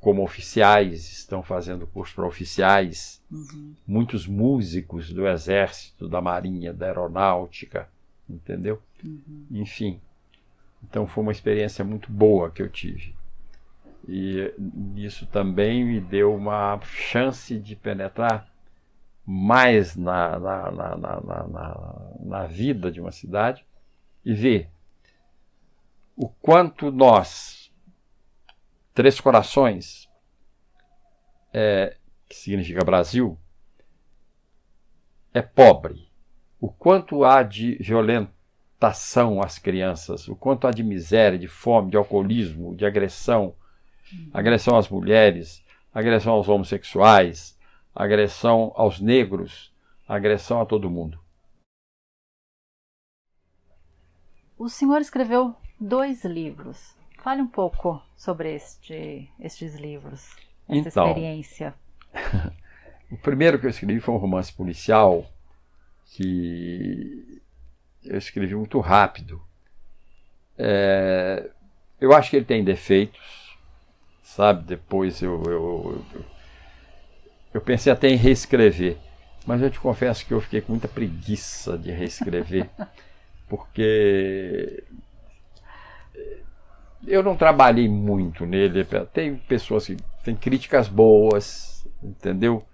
como 0.04 0.22
oficiais, 0.22 1.10
estão 1.10 1.42
fazendo 1.42 1.86
curso 1.86 2.14
para 2.14 2.26
oficiais, 2.26 3.22
uhum. 3.32 3.74
muitos 3.86 4.26
músicos 4.26 5.10
do 5.10 5.26
Exército, 5.26 6.06
da 6.06 6.20
Marinha, 6.20 6.74
da 6.74 6.84
Aeronáutica, 6.84 7.88
entendeu? 8.28 8.82
Uhum. 9.02 9.46
Enfim. 9.50 9.98
Então 10.84 11.06
foi 11.06 11.22
uma 11.22 11.32
experiência 11.32 11.84
muito 11.84 12.12
boa 12.12 12.50
que 12.50 12.62
eu 12.62 12.68
tive. 12.68 13.16
E 14.06 14.52
isso 14.96 15.26
também 15.26 15.84
me 15.84 16.00
deu 16.00 16.34
uma 16.34 16.78
chance 16.82 17.58
de 17.58 17.74
penetrar 17.74 18.52
mais 19.26 19.96
na, 19.96 20.38
na, 20.38 20.70
na, 20.70 20.96
na, 20.96 22.16
na 22.20 22.46
vida 22.46 22.92
de 22.92 23.00
uma 23.00 23.10
cidade 23.10 23.64
e 24.22 24.34
ver 24.34 24.68
o 26.14 26.28
quanto 26.28 26.92
nós, 26.92 27.72
Três 28.92 29.18
Corações, 29.18 30.08
é, 31.52 31.96
que 32.28 32.36
significa 32.36 32.84
Brasil, 32.84 33.38
é 35.32 35.42
pobre. 35.42 36.08
O 36.60 36.68
quanto 36.68 37.24
há 37.24 37.42
de 37.42 37.82
violentação 38.84 39.40
às 39.42 39.58
crianças, 39.58 40.28
o 40.28 40.36
quanto 40.36 40.66
há 40.66 40.70
de 40.70 40.82
miséria, 40.82 41.38
de 41.38 41.48
fome, 41.48 41.90
de 41.90 41.96
alcoolismo, 41.96 42.76
de 42.76 42.84
agressão, 42.84 43.54
agressão 44.32 44.76
às 44.76 44.88
mulheres, 44.88 45.64
agressão 45.92 46.34
aos 46.34 46.48
homossexuais, 46.48 47.58
agressão 47.94 48.72
aos 48.74 49.00
negros, 49.00 49.72
agressão 50.06 50.60
a 50.60 50.66
todo 50.66 50.90
mundo. 50.90 51.18
O 54.58 54.68
senhor 54.68 55.00
escreveu 55.00 55.54
dois 55.80 56.24
livros. 56.24 56.94
Fale 57.22 57.40
um 57.40 57.46
pouco 57.46 58.02
sobre 58.16 58.54
este, 58.54 59.30
estes 59.40 59.74
livros, 59.76 60.30
essa 60.68 60.88
então, 60.88 61.08
experiência. 61.08 61.74
o 63.10 63.16
primeiro 63.16 63.58
que 63.58 63.64
eu 63.64 63.70
escrevi 63.70 63.98
foi 63.98 64.14
um 64.14 64.18
romance 64.18 64.52
policial 64.52 65.24
que 66.04 67.42
eu 68.04 68.18
escrevi 68.18 68.54
muito 68.54 68.78
rápido. 68.80 69.42
É, 70.58 71.50
eu 72.00 72.12
acho 72.14 72.30
que 72.30 72.36
ele 72.36 72.44
tem 72.44 72.62
defeitos, 72.62 73.56
sabe? 74.22 74.64
Depois 74.64 75.22
eu, 75.22 75.42
eu, 75.44 76.04
eu, 76.14 76.24
eu 77.54 77.60
pensei 77.60 77.92
até 77.92 78.08
em 78.08 78.16
reescrever, 78.16 78.96
mas 79.46 79.62
eu 79.62 79.70
te 79.70 79.80
confesso 79.80 80.24
que 80.26 80.32
eu 80.32 80.40
fiquei 80.40 80.60
com 80.60 80.72
muita 80.72 80.88
preguiça 80.88 81.78
de 81.78 81.90
reescrever, 81.90 82.68
porque 83.48 84.84
eu 87.06 87.22
não 87.22 87.36
trabalhei 87.36 87.88
muito 87.88 88.46
nele. 88.46 88.86
Tem 89.12 89.36
pessoas 89.36 89.86
que 89.86 89.96
têm 90.22 90.34
críticas 90.34 90.88
boas, 90.88 91.86
entendeu? 92.02 92.64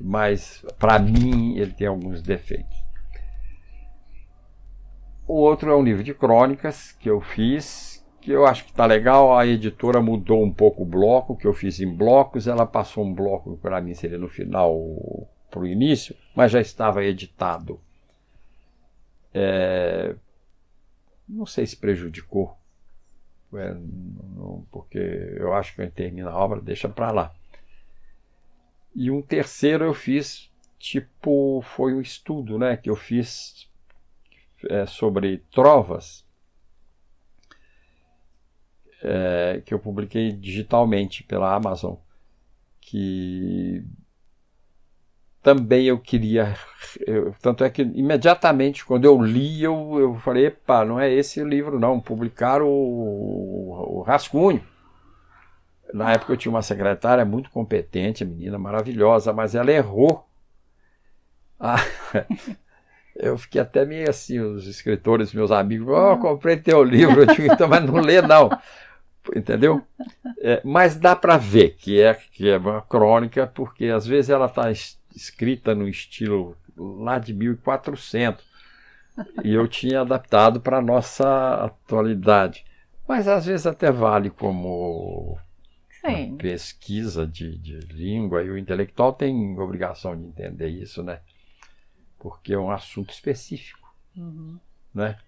Mas 0.00 0.64
para 0.78 0.98
mim 0.98 1.58
ele 1.58 1.72
tem 1.72 1.86
alguns 1.86 2.22
defeitos. 2.22 2.79
O 5.30 5.34
outro 5.34 5.70
é 5.70 5.76
um 5.76 5.84
livro 5.84 6.02
de 6.02 6.12
crônicas 6.12 6.90
que 6.90 7.08
eu 7.08 7.20
fiz, 7.20 8.04
que 8.20 8.32
eu 8.32 8.44
acho 8.44 8.64
que 8.64 8.72
está 8.72 8.84
legal. 8.84 9.38
A 9.38 9.46
editora 9.46 10.02
mudou 10.02 10.42
um 10.42 10.52
pouco 10.52 10.82
o 10.82 10.84
bloco, 10.84 11.36
que 11.36 11.46
eu 11.46 11.54
fiz 11.54 11.78
em 11.78 11.88
blocos. 11.88 12.48
Ela 12.48 12.66
passou 12.66 13.04
um 13.04 13.14
bloco 13.14 13.56
para 13.58 13.80
mim 13.80 13.94
seria 13.94 14.18
no 14.18 14.26
final 14.26 14.74
para 15.48 15.60
o 15.60 15.66
início, 15.68 16.16
mas 16.34 16.50
já 16.50 16.60
estava 16.60 17.04
editado. 17.04 17.80
É... 19.32 20.16
Não 21.28 21.46
sei 21.46 21.64
se 21.64 21.76
prejudicou 21.76 22.58
é, 23.54 23.76
porque 24.72 24.98
eu 24.98 25.54
acho 25.54 25.76
que 25.76 25.82
eu 25.82 25.90
termino 25.92 26.28
a 26.28 26.36
obra, 26.36 26.60
deixa 26.60 26.88
para 26.88 27.12
lá. 27.12 27.32
E 28.92 29.12
um 29.12 29.22
terceiro 29.22 29.84
eu 29.84 29.94
fiz, 29.94 30.50
tipo, 30.76 31.62
foi 31.62 31.94
um 31.94 32.00
estudo 32.00 32.58
né, 32.58 32.76
que 32.76 32.90
eu 32.90 32.96
fiz 32.96 33.69
é, 34.68 34.86
sobre 34.86 35.38
trovas, 35.50 36.24
é, 39.02 39.62
que 39.64 39.72
eu 39.72 39.78
publiquei 39.78 40.32
digitalmente 40.32 41.22
pela 41.24 41.54
Amazon, 41.54 41.94
que 42.80 43.84
também 45.42 45.86
eu 45.86 45.98
queria. 45.98 46.54
Eu, 47.06 47.34
tanto 47.40 47.64
é 47.64 47.70
que 47.70 47.82
imediatamente 47.82 48.84
quando 48.84 49.04
eu 49.04 49.20
li, 49.20 49.62
eu, 49.62 49.98
eu 49.98 50.14
falei: 50.16 50.46
epa, 50.46 50.84
não 50.84 51.00
é 51.00 51.10
esse 51.10 51.42
livro, 51.42 51.78
não. 51.78 52.00
Publicaram 52.00 52.66
o, 52.68 53.98
o, 53.98 54.02
rascunho. 54.02 54.62
Na 55.92 56.12
época 56.12 56.32
eu 56.32 56.36
tinha 56.36 56.52
uma 56.52 56.62
secretária 56.62 57.24
muito 57.24 57.50
competente, 57.50 58.24
menina 58.24 58.58
maravilhosa, 58.58 59.32
mas 59.32 59.54
ela 59.54 59.70
errou. 59.70 60.26
Ah, 61.62 61.76
eu 63.20 63.36
fiquei 63.38 63.60
até 63.60 63.84
meio 63.84 64.08
assim, 64.08 64.40
os 64.40 64.66
escritores, 64.66 65.32
meus 65.32 65.50
amigos, 65.50 65.88
oh, 65.88 66.16
comprei 66.18 66.56
teu 66.56 66.82
livro, 66.82 67.20
eu 67.22 67.26
digo, 67.26 67.52
então, 67.52 67.68
mas 67.68 67.84
não 67.84 68.00
lê 68.00 68.22
não. 68.22 68.50
Entendeu? 69.36 69.82
É, 70.40 70.60
mas 70.64 70.96
dá 70.96 71.14
para 71.14 71.36
ver 71.36 71.76
que 71.76 72.00
é, 72.00 72.14
que 72.14 72.48
é 72.48 72.56
uma 72.56 72.80
crônica, 72.80 73.46
porque 73.46 73.86
às 73.86 74.06
vezes 74.06 74.30
ela 74.30 74.46
está 74.46 74.70
escrita 75.14 75.74
no 75.74 75.86
estilo 75.86 76.56
lá 76.76 77.18
de 77.18 77.34
1400 77.34 78.42
e 79.44 79.52
eu 79.52 79.68
tinha 79.68 80.00
adaptado 80.00 80.60
para 80.60 80.78
a 80.78 80.82
nossa 80.82 81.54
atualidade. 81.64 82.64
Mas 83.06 83.28
às 83.28 83.44
vezes 83.44 83.66
até 83.66 83.90
vale 83.90 84.30
como 84.30 85.38
pesquisa 86.38 87.26
de, 87.26 87.58
de 87.58 87.78
língua, 87.92 88.42
e 88.42 88.50
o 88.50 88.56
intelectual 88.56 89.12
tem 89.12 89.58
obrigação 89.58 90.16
de 90.16 90.24
entender 90.24 90.68
isso, 90.68 91.02
né? 91.02 91.20
Porque 92.20 92.52
é 92.52 92.58
um 92.58 92.70
assunto 92.70 93.10
específico, 93.10 93.92
uhum. 94.16 94.60
né? 94.94 95.18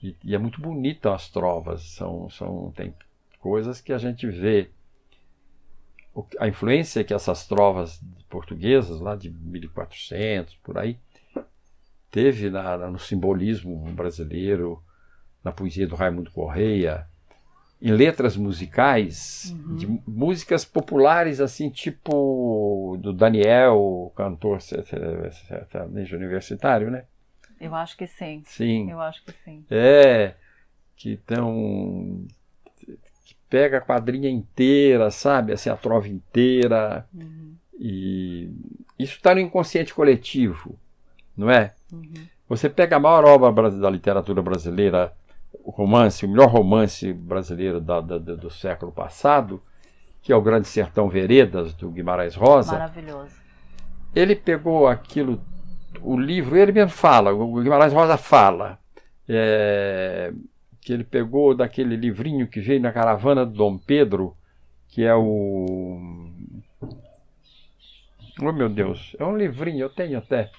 E, 0.00 0.16
e, 0.22 0.34
é 0.34 0.38
muito 0.38 0.60
bonito 0.60 1.08
as 1.08 1.28
trovas, 1.28 1.82
são, 1.94 2.28
são, 2.30 2.70
tem 2.76 2.94
coisas 3.40 3.80
que 3.80 3.92
a 3.92 3.98
gente 3.98 4.28
vê 4.28 4.70
a 6.38 6.46
influência 6.46 7.02
que 7.02 7.14
essas 7.14 7.46
trovas 7.46 8.00
portuguesas, 8.28 9.00
lá 9.00 9.16
de 9.16 9.30
1400, 9.30 10.54
por 10.56 10.76
aí, 10.76 10.98
teve 12.10 12.50
na, 12.50 12.76
no 12.90 12.98
simbolismo 12.98 13.90
brasileiro, 13.92 14.82
na 15.42 15.50
poesia 15.50 15.86
do 15.86 15.96
Raimundo 15.96 16.30
Correia, 16.30 17.08
em 17.82 17.90
letras 17.90 18.36
musicais, 18.36 19.52
uhum. 19.52 19.74
de 19.74 20.00
músicas 20.06 20.64
populares, 20.64 21.40
assim, 21.40 21.68
tipo 21.68 22.96
do 23.00 23.12
Daniel, 23.12 24.12
cantor 24.14 24.62
sertanejo 24.62 26.16
universitário, 26.16 26.90
né? 26.90 27.04
Eu 27.60 27.74
acho 27.74 27.96
que 27.96 28.06
sim. 28.06 28.42
Sim. 28.46 28.88
Eu 28.88 29.00
acho 29.00 29.24
que 29.24 29.32
sim. 29.44 29.64
É, 29.68 30.34
que 30.96 31.14
estão 31.14 32.24
pega 33.50 33.78
a 33.78 33.80
quadrinha 33.82 34.30
inteira, 34.30 35.10
sabe? 35.10 35.52
Assim, 35.52 35.68
a 35.68 35.76
trova 35.76 36.08
inteira. 36.08 37.06
Uhum. 37.12 37.54
E 37.78 38.48
isso 38.98 39.16
está 39.16 39.34
no 39.34 39.40
inconsciente 39.40 39.92
coletivo, 39.92 40.78
não 41.36 41.50
é? 41.50 41.74
Uhum. 41.92 42.26
Você 42.48 42.70
pega 42.70 42.96
a 42.96 43.00
maior 43.00 43.24
obra 43.24 43.70
da 43.70 43.90
literatura 43.90 44.40
brasileira, 44.40 45.12
o 45.64 45.70
romance, 45.70 46.24
o 46.24 46.28
melhor 46.28 46.48
romance 46.48 47.12
brasileiro 47.12 47.80
da, 47.80 48.00
da, 48.00 48.18
do 48.18 48.50
século 48.50 48.92
passado, 48.92 49.62
que 50.22 50.32
é 50.32 50.36
o 50.36 50.42
Grande 50.42 50.68
Sertão 50.68 51.08
Veredas, 51.08 51.74
do 51.74 51.90
Guimarães 51.90 52.34
Rosa. 52.34 52.72
Maravilhoso. 52.72 53.40
Ele 54.14 54.36
pegou 54.36 54.86
aquilo, 54.86 55.40
o 56.00 56.18
livro, 56.18 56.56
ele 56.56 56.72
mesmo 56.72 56.90
fala, 56.90 57.32
o 57.32 57.60
Guimarães 57.60 57.92
Rosa 57.92 58.16
fala. 58.16 58.78
É, 59.28 60.32
que 60.82 60.92
ele 60.92 61.04
pegou 61.04 61.54
daquele 61.54 61.96
livrinho 61.96 62.48
que 62.48 62.60
veio 62.60 62.80
na 62.80 62.92
caravana 62.92 63.46
do 63.46 63.52
Dom 63.52 63.78
Pedro, 63.78 64.36
que 64.88 65.04
é 65.04 65.14
o. 65.14 65.96
Oh 68.40 68.52
meu 68.52 68.68
Deus, 68.68 69.14
é 69.18 69.24
um 69.24 69.36
livrinho, 69.36 69.84
eu 69.84 69.90
tenho 69.90 70.18
até. 70.18 70.50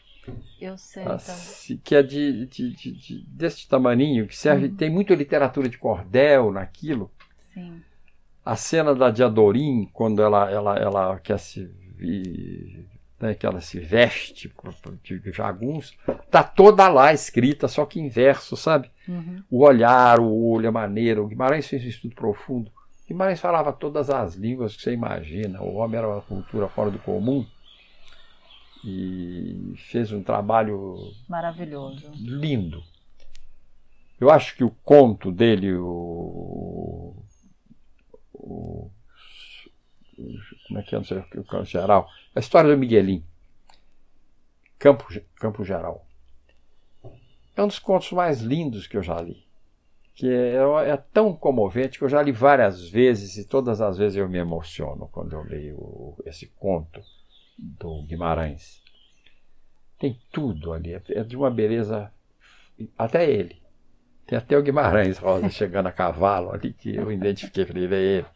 Eu 0.59 0.77
sei. 0.77 1.03
Assim, 1.05 1.77
que 1.83 1.95
é 1.95 2.03
de, 2.03 2.45
de, 2.45 2.69
de, 2.71 2.91
de, 2.91 3.25
desse 3.27 3.67
tamaninho, 3.67 4.27
que 4.27 4.35
serve. 4.35 4.67
Uhum. 4.67 4.75
Tem 4.75 4.89
muita 4.89 5.13
literatura 5.13 5.67
de 5.67 5.77
cordel 5.77 6.51
naquilo. 6.51 7.11
Sim. 7.53 7.81
A 8.45 8.55
cena 8.55 8.93
da 8.93 9.09
Diadorim, 9.09 9.89
quando 9.93 10.21
ela, 10.21 10.49
ela, 10.49 10.77
ela 10.77 11.19
quer 11.19 11.39
se 11.39 11.69
né, 13.23 13.33
que 13.33 13.45
ela 13.45 13.61
se 13.61 13.79
veste 13.79 14.53
de 15.01 15.31
jagunço, 15.31 15.93
tá 16.29 16.43
toda 16.43 16.89
lá 16.89 17.13
escrita, 17.13 17.69
só 17.69 17.85
que 17.85 17.99
em 17.99 18.09
verso, 18.09 18.57
sabe? 18.57 18.91
Uhum. 19.07 19.41
O 19.49 19.63
olhar, 19.63 20.19
o 20.19 20.49
olho, 20.49 20.67
a 20.67 20.71
maneira. 20.71 21.23
O 21.23 21.27
Guimarães 21.27 21.67
fez 21.67 21.85
um 21.85 21.87
estudo 21.87 22.15
profundo. 22.15 22.69
Guimarães 23.07 23.39
falava 23.39 23.71
todas 23.71 24.09
as 24.09 24.35
línguas 24.35 24.75
que 24.75 24.81
você 24.81 24.91
imagina. 24.91 25.61
O 25.61 25.75
homem 25.75 25.97
era 25.97 26.07
uma 26.07 26.21
cultura 26.21 26.67
fora 26.67 26.91
do 26.91 26.99
comum 26.99 27.45
e 28.83 29.75
fez 29.89 30.11
um 30.11 30.23
trabalho 30.23 30.97
maravilhoso, 31.27 32.11
lindo. 32.15 32.83
Eu 34.19 34.29
acho 34.29 34.55
que 34.55 34.63
o 34.63 34.71
conto 34.83 35.31
dele, 35.31 35.73
o, 35.73 37.15
o 38.33 38.89
como 40.67 40.79
é 40.79 40.83
que 40.83 40.95
é, 40.95 40.97
não 40.97 41.05
sei 41.05 41.17
o 41.17 41.43
campo 41.43 41.65
geral, 41.65 42.09
a 42.35 42.39
história 42.39 42.69
do 42.69 42.77
Miguelim, 42.77 43.23
Campo, 44.83 45.07
campo 45.35 45.63
Geral. 45.63 46.05
É 47.55 47.63
um 47.63 47.67
dos 47.67 47.79
contos 47.79 48.11
mais 48.11 48.41
lindos 48.41 48.85
que 48.85 48.97
eu 48.97 49.01
já 49.01 49.21
li. 49.21 49.41
Que 50.13 50.27
é, 50.29 50.89
é, 50.89 50.97
tão 50.97 51.33
comovente 51.33 51.97
que 51.97 52.03
eu 52.03 52.09
já 52.09 52.21
li 52.21 52.33
várias 52.33 52.89
vezes 52.89 53.37
e 53.37 53.45
todas 53.45 53.79
as 53.79 53.97
vezes 53.97 54.17
eu 54.17 54.27
me 54.27 54.37
emociono 54.37 55.07
quando 55.09 55.31
eu 55.31 55.41
leio 55.43 56.15
esse 56.25 56.47
conto 56.47 57.01
do 57.57 58.03
Guimarães. 58.03 58.81
Tem 59.99 60.19
tudo 60.31 60.73
ali, 60.73 60.93
é 60.93 61.23
de 61.23 61.35
uma 61.35 61.49
beleza, 61.49 62.11
até 62.97 63.29
ele. 63.29 63.61
Tem 64.25 64.37
até 64.37 64.57
o 64.57 64.63
Guimarães 64.63 65.17
Rosa 65.17 65.47
chegando 65.51 65.87
a 65.87 65.91
cavalo 65.91 66.51
ali, 66.51 66.73
que 66.73 66.95
eu 66.95 67.11
identifiquei, 67.11 67.65
falei, 67.65 67.85
é 67.85 68.01
ele. 68.01 68.27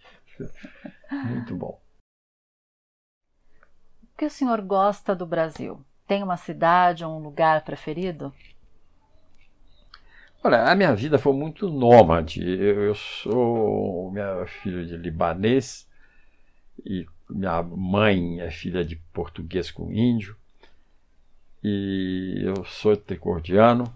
Muito 1.29 1.55
bom. 1.55 1.81
O 4.03 4.17
que 4.17 4.25
o 4.25 4.29
senhor 4.29 4.61
gosta 4.61 5.15
do 5.15 5.25
Brasil? 5.25 5.83
Tem 6.07 6.23
uma 6.23 6.37
cidade 6.37 7.03
ou 7.03 7.17
um 7.17 7.21
lugar 7.21 7.63
preferido? 7.63 8.33
Olha, 10.43 10.63
a 10.63 10.75
minha 10.75 10.95
vida 10.95 11.19
foi 11.19 11.33
muito 11.33 11.69
nômade. 11.69 12.41
Eu, 12.41 12.95
sou 12.95 14.11
minha 14.11 14.45
filha 14.45 14.85
de 14.85 14.95
libanês 14.95 15.87
e 16.85 17.05
minha 17.29 17.61
mãe 17.61 18.39
é 18.41 18.49
filha 18.49 18.83
de 18.83 18.95
português 19.13 19.71
com 19.71 19.91
índio. 19.91 20.35
E 21.63 22.41
eu 22.43 22.63
sou 22.65 22.95
tricordiano. 22.95 23.93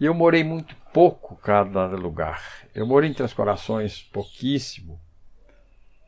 E 0.00 0.04
eu 0.04 0.14
morei 0.14 0.44
muito 0.44 0.76
pouco 0.92 1.36
cada 1.36 1.86
lugar. 1.86 2.42
Eu 2.74 2.86
morei 2.86 3.10
em 3.10 3.14
Três 3.14 3.32
Corações 3.32 4.02
pouquíssimo. 4.12 5.00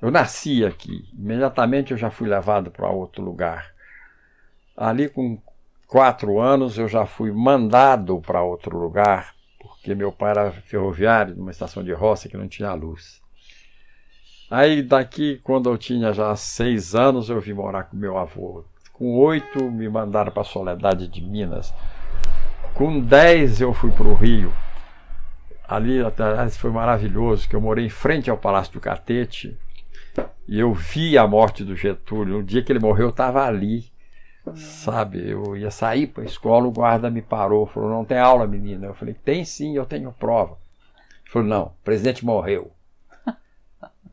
Eu 0.01 0.11
nasci 0.11 0.65
aqui, 0.65 1.09
imediatamente 1.13 1.93
eu 1.93 1.99
já 1.99 2.11
fui 2.11 2.27
levado 2.27 2.71
para 2.71 2.89
outro 2.89 3.23
lugar. 3.23 3.75
Ali 4.75 5.11
com 5.11 5.39
quatro 5.87 6.41
anos 6.41 6.79
eu 6.79 6.89
já 6.89 7.05
fui 7.05 7.31
mandado 7.31 8.19
para 8.21 8.43
outro 8.43 8.79
lugar, 8.79 9.35
porque 9.59 9.95
meu 9.95 10.11
pai 10.11 10.31
era 10.31 10.53
ferroviário 10.53 11.37
numa 11.37 11.51
estação 11.51 11.85
de 11.85 11.93
roça 11.93 12.31
que 12.31 12.37
não 12.37 12.49
tinha 12.49 12.73
luz. 12.73 13.21
Aí 14.51 14.83
daqui, 14.83 15.41
quando 15.45 15.71
eu 15.71 15.79
tinha 15.79 16.13
já 16.13 16.35
seis 16.35 16.95
anos, 16.95 17.31
eu 17.31 17.41
vim 17.41 17.53
morar 17.53 17.85
com 17.85 17.97
meu 17.97 18.19
avô. 18.19 18.65
Com 18.93 19.17
oito 19.19 19.71
me 19.71 19.89
mandaram 19.89 20.33
para 20.33 20.43
a 20.43 20.45
Soledade 20.45 21.07
de 21.07 21.23
Minas. 21.23 21.73
Com 22.75 22.99
dez 22.99 23.61
eu 23.61 23.73
fui 23.73 23.93
para 23.93 24.09
o 24.09 24.15
Rio. 24.15 24.53
Ali 25.69 26.01
atrás 26.01 26.57
foi 26.57 26.71
maravilhoso, 26.71 27.49
que 27.49 27.55
eu 27.55 27.61
morei 27.61 27.87
em 27.87 27.91
frente 27.91 28.29
ao 28.29 28.37
Palácio 28.37 28.73
do 28.73 28.81
Catete 28.81 29.57
e 30.49 30.59
eu 30.59 30.75
vi 30.75 31.17
a 31.17 31.29
morte 31.29 31.63
do 31.63 31.77
Getúlio. 31.77 32.39
No 32.39 32.43
dia 32.43 32.61
que 32.61 32.73
ele 32.73 32.81
morreu, 32.81 33.07
eu 33.07 33.11
estava 33.11 33.47
ali. 33.47 33.85
Sabe, 34.57 35.31
eu 35.31 35.57
ia 35.57 35.71
sair 35.71 36.09
para 36.09 36.25
a 36.25 36.27
escola, 36.27 36.67
o 36.67 36.73
guarda 36.73 37.09
me 37.09 37.23
parou, 37.23 37.67
falou: 37.67 37.89
Não 37.89 38.05
tem 38.05 38.19
aula, 38.19 38.49
menina. 38.49 38.89
Eu 38.89 38.95
falei: 38.95 39.15
Tem 39.15 39.45
sim, 39.45 39.77
eu 39.77 39.87
tenho 39.87 40.11
prova. 40.11 40.59
Ele 41.23 41.31
falou: 41.31 41.47
Não, 41.47 41.63
o 41.67 41.73
presidente 41.85 42.25
morreu. 42.25 42.73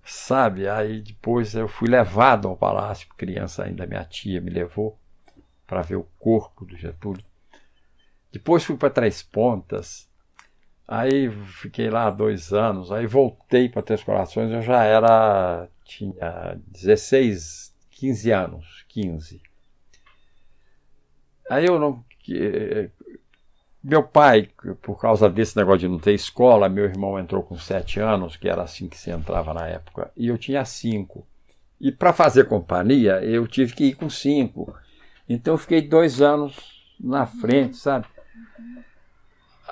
Sabe, 0.07 0.67
aí 0.67 1.01
depois 1.01 1.53
eu 1.53 1.67
fui 1.67 1.89
levado 1.89 2.47
ao 2.47 2.55
palácio, 2.57 3.07
criança 3.17 3.63
ainda, 3.63 3.85
minha 3.85 4.05
tia 4.05 4.39
me 4.39 4.49
levou 4.49 4.97
para 5.65 5.81
ver 5.81 5.97
o 5.97 6.07
corpo 6.17 6.65
do 6.65 6.77
Getúlio. 6.77 7.23
Depois 8.31 8.63
fui 8.63 8.77
para 8.77 8.89
Três 8.89 9.21
Pontas, 9.21 10.07
Aí 10.87 11.29
fiquei 11.29 11.89
lá 11.89 12.09
dois 12.09 12.53
anos, 12.53 12.93
aí 12.93 13.05
voltei 13.05 13.67
para 13.67 13.81
Três 13.81 14.01
Corações, 14.01 14.49
eu 14.53 14.61
já 14.61 14.85
era, 14.85 15.67
tinha 15.83 16.57
16, 16.65 17.75
15 17.91 18.31
anos, 18.31 18.85
15. 18.87 19.41
Aí 21.49 21.65
eu 21.65 21.77
não. 21.77 22.05
Meu 23.89 24.03
pai, 24.03 24.49
por 24.81 24.99
causa 24.99 25.29
desse 25.29 25.55
negócio 25.55 25.79
de 25.79 25.87
não 25.87 25.97
ter 25.97 26.11
escola, 26.11 26.67
meu 26.67 26.83
irmão 26.83 27.17
entrou 27.17 27.41
com 27.41 27.57
sete 27.57 28.01
anos, 28.01 28.35
que 28.35 28.49
era 28.49 28.61
assim 28.61 28.89
que 28.89 28.97
se 28.97 29.09
entrava 29.09 29.53
na 29.53 29.65
época, 29.65 30.11
e 30.13 30.27
eu 30.27 30.37
tinha 30.37 30.65
cinco. 30.65 31.25
E 31.79 31.89
para 31.89 32.11
fazer 32.11 32.49
companhia, 32.49 33.23
eu 33.23 33.47
tive 33.47 33.73
que 33.73 33.85
ir 33.85 33.93
com 33.93 34.09
cinco. 34.09 34.75
Então 35.29 35.53
eu 35.53 35.57
fiquei 35.57 35.81
dois 35.81 36.21
anos 36.21 36.83
na 36.99 37.25
frente, 37.25 37.77
sabe? 37.77 38.07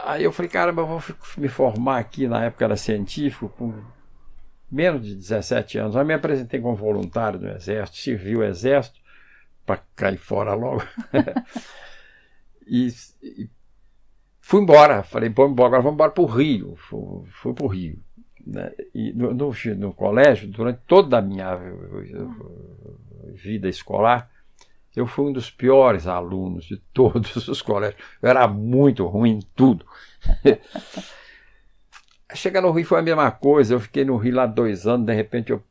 Aí 0.06 0.24
eu 0.24 0.32
falei, 0.32 0.50
caramba, 0.50 0.84
eu 0.84 0.88
vou 0.88 1.04
me 1.38 1.50
formar 1.50 1.98
aqui, 1.98 2.26
na 2.26 2.46
época 2.46 2.64
era 2.64 2.78
científico, 2.78 3.50
com 3.50 3.74
menos 4.72 5.06
de 5.06 5.14
17 5.14 5.78
anos. 5.78 5.98
Aí 5.98 6.06
me 6.06 6.14
apresentei 6.14 6.62
como 6.62 6.74
voluntário 6.74 7.38
do 7.38 7.50
Exército, 7.50 7.98
servi 7.98 8.38
o 8.38 8.46
Exército, 8.46 8.98
para 9.66 9.82
cair 9.94 10.18
fora 10.18 10.54
logo. 10.54 10.84
e, 12.66 12.88
e, 13.22 13.50
fui 14.46 14.62
embora. 14.62 15.02
Falei, 15.02 15.30
vamos 15.30 15.54
embora, 15.54 15.68
agora 15.68 15.82
vamos 15.82 15.96
embora 15.96 16.12
para 16.12 16.24
o 16.24 16.28
Rio. 16.28 16.76
Fui, 16.76 17.24
fui 17.32 17.54
para 17.54 17.66
o 17.66 17.68
Rio. 17.68 18.00
Né? 18.46 18.72
E 18.94 19.12
no, 19.12 19.34
no, 19.34 19.52
no, 19.78 19.94
colégio, 19.94 20.48
durante 20.48 20.80
toda 20.88 21.18
a 21.18 21.22
minha 21.22 21.60
vida 23.34 23.68
escolar, 23.68 24.30
eu 24.96 25.08
fui 25.08 25.26
um 25.26 25.34
dos 25.34 25.50
piores 25.50 26.06
alunos 26.06 26.66
de 26.66 26.78
todos 26.94 27.48
os 27.48 27.62
colégios. 27.62 28.00
Eu 28.22 28.30
era 28.30 28.48
muito 28.48 29.06
ruim 29.08 29.40
em 29.40 29.42
tudo. 29.56 29.84
Chegar 32.34 32.62
no 32.62 32.72
Rio 32.72 32.86
foi 32.86 33.00
a 33.00 33.04
mesma 33.04 33.32
coisa. 33.32 33.74
Eu 33.74 33.80
fiquei 33.80 34.06
no 34.06 34.16
Rio 34.16 34.36
lá 34.36 34.46
dois 34.46 34.86
anos, 34.86 35.08
de 35.08 35.14
repente 35.14 35.52
eu 35.52 35.64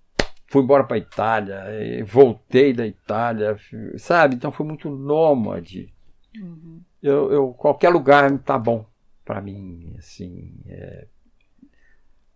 fui 0.49 0.63
embora 0.63 0.83
para 0.85 0.97
a 0.97 0.99
Itália, 0.99 1.65
voltei 2.07 2.73
da 2.73 2.87
Itália, 2.87 3.57
sabe? 3.99 4.35
Então 4.35 4.51
foi 4.51 4.67
muito 4.67 4.91
nômade. 4.91 5.93
Uhum. 6.37 6.81
Eu, 7.05 7.31
eu, 7.31 7.53
qualquer 7.53 7.91
lugar 7.91 8.33
está 8.33 8.59
bom 8.59 8.87
para 9.25 9.41
mim, 9.41 9.95
assim. 9.99 10.55
É... 10.67 11.07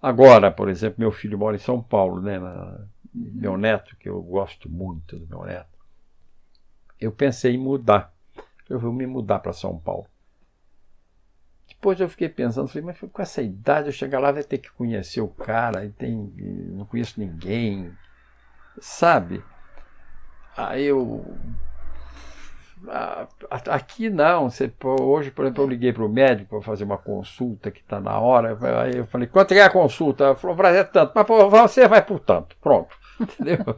Agora, 0.01 0.51
por 0.51 0.69
exemplo, 0.69 1.01
meu 1.01 1.11
filho 1.11 1.39
mora 1.39 1.57
em 1.57 1.61
São 1.61 1.83
Paulo, 1.83 2.21
né? 2.21 2.39
Na... 2.39 2.87
Uhum. 3.15 3.31
Meu 3.35 3.57
neto, 3.57 3.97
que 3.97 4.09
eu 4.09 4.23
gosto 4.23 4.69
muito 4.69 5.19
do 5.19 5.27
meu 5.27 5.45
neto 5.45 5.79
eu 7.01 7.13
pensei 7.13 7.55
em 7.55 7.59
mudar. 7.59 8.13
Eu 8.69 8.79
vou 8.79 8.93
me 8.93 9.07
mudar 9.07 9.39
para 9.39 9.53
São 9.53 9.79
Paulo. 9.79 10.07
Depois 11.69 12.01
eu 12.01 12.09
fiquei 12.09 12.29
pensando, 12.29 12.67
falei, 12.67 12.83
mas 12.83 12.99
com 12.99 13.23
essa 13.23 13.41
idade 13.41 13.89
eu 13.89 13.93
chegar 13.93 14.19
lá 14.19 14.33
vai 14.33 14.43
ter 14.43 14.59
que 14.59 14.71
conhecer 14.73 15.21
o 15.21 15.29
cara, 15.29 15.85
e 15.85 15.91
tem, 15.91 16.15
não 16.73 16.85
conheço 16.85 17.21
ninguém, 17.21 17.93
sabe? 18.81 19.45
Aí 20.57 20.85
eu. 20.85 21.25
Aqui 23.51 24.09
não, 24.09 24.49
você, 24.49 24.73
hoje, 25.01 25.31
por 25.31 25.45
exemplo, 25.45 25.65
eu 25.65 25.69
liguei 25.69 25.93
para 25.93 26.05
o 26.05 26.09
médico 26.09 26.51
para 26.51 26.63
fazer 26.63 26.85
uma 26.85 26.99
consulta 26.99 27.71
que 27.71 27.81
está 27.81 28.01
na 28.01 28.19
hora. 28.19 28.57
Aí 28.83 28.97
eu 28.97 29.07
falei, 29.07 29.27
quanto 29.27 29.53
é 29.53 29.63
a 29.63 29.71
consulta? 29.71 30.25
Ele 30.25 30.35
falou, 30.37 30.67
é 30.67 30.85
tanto, 30.85 31.13
mas 31.15 31.27
pô, 31.27 31.49
você 31.49 31.89
vai 31.89 32.03
por 32.03 32.21
tanto. 32.21 32.57
Pronto. 32.61 32.97
Entendeu? 33.21 33.59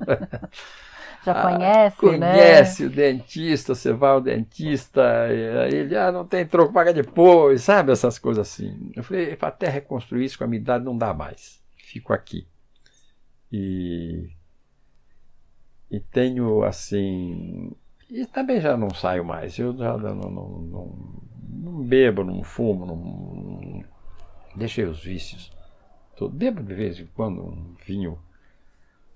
Já 1.25 1.33
ah, 1.33 1.43
conhece, 1.43 1.97
conhece 1.99 2.19
né? 2.19 2.33
Conhece 2.33 2.85
o 2.85 2.91
dentista, 2.91 3.75
você 3.75 3.93
vai 3.93 4.11
ao 4.11 4.23
dentista, 4.23 5.29
ele, 5.29 5.95
ah, 5.95 6.11
não 6.11 6.27
tem 6.27 6.47
troco, 6.47 6.73
paga 6.73 6.95
depois, 6.95 7.63
sabe? 7.63 7.93
Essas 7.93 8.19
coisas 8.19 8.49
assim. 8.49 8.91
Eu 8.97 9.05
falei, 9.05 9.37
até 9.41 9.69
reconstruir 9.69 10.25
isso 10.25 10.39
com 10.39 10.45
a 10.45 10.47
minha 10.47 10.61
idade 10.61 10.85
não 10.85 10.97
dá 10.97 11.13
mais. 11.13 11.61
Fico 11.77 12.15
aqui. 12.15 12.47
E, 13.53 14.31
e 15.91 16.01
tenho, 16.01 16.63
assim... 16.63 17.73
E 18.11 18.27
também 18.27 18.61
já 18.61 18.77
não 18.77 18.91
saio 18.91 19.25
mais. 19.25 19.57
Eu 19.59 19.77
já 19.77 19.97
não, 19.97 20.15
não, 20.15 20.49
não, 20.49 20.99
não 21.49 21.83
bebo, 21.83 22.25
não 22.25 22.43
fumo, 22.43 22.85
não, 22.85 23.85
deixei 24.57 24.85
os 24.85 25.03
vícios. 25.03 25.53
Tô, 26.17 26.29
bebo 26.29 26.63
de 26.63 26.75
vez 26.75 26.99
em 26.99 27.07
quando 27.07 27.41
um 27.41 27.75
vinho 27.87 28.19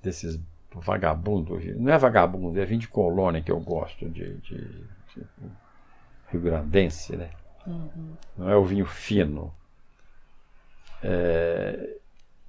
desses 0.03 0.39
vagabundo, 0.73 1.59
não 1.77 1.93
é 1.93 1.99
vagabundo, 1.99 2.59
é 2.59 2.65
vinho 2.65 2.81
de 2.81 2.89
colônia 2.89 3.41
que 3.41 3.51
eu 3.51 3.61
gosto, 3.61 4.09
de, 4.09 4.35
de, 4.39 4.57
de 4.59 5.27
Rio 6.31 6.41
Grandense, 6.41 7.17
né? 7.17 7.31
Uhum. 7.67 8.17
Não 8.37 8.51
é 8.51 8.57
o 8.57 8.65
vinho 8.65 8.87
fino. 8.87 9.55
É, 11.03 11.97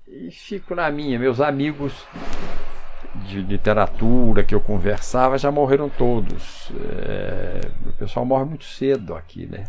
e 0.08 0.31
fico 0.31 0.75
na 0.75 0.89
minha. 0.91 1.19
Meus 1.19 1.39
amigos 1.39 2.05
de 3.27 3.41
literatura 3.41 4.43
que 4.43 4.53
eu 4.53 4.61
conversava 4.61 5.38
já 5.38 5.51
morreram 5.51 5.89
todos. 5.89 6.71
É, 7.07 7.61
o 7.89 7.93
pessoal 7.93 8.25
morre 8.25 8.45
muito 8.45 8.65
cedo 8.65 9.15
aqui, 9.15 9.45
né? 9.45 9.65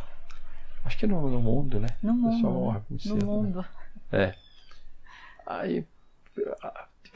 Acho 0.84 0.96
que 0.98 1.06
no, 1.06 1.28
no 1.28 1.40
mundo, 1.40 1.80
né? 1.80 1.88
No 2.02 2.12
o 2.12 2.30
pessoal 2.30 2.52
mundo, 2.52 2.64
morre 2.64 2.80
muito 2.88 3.08
no 3.08 3.14
cedo. 3.14 3.26
No 3.26 3.42
né? 3.42 3.48
mundo. 3.48 3.64
Né? 4.12 4.24
É. 4.24 4.34
Aí 5.46 5.86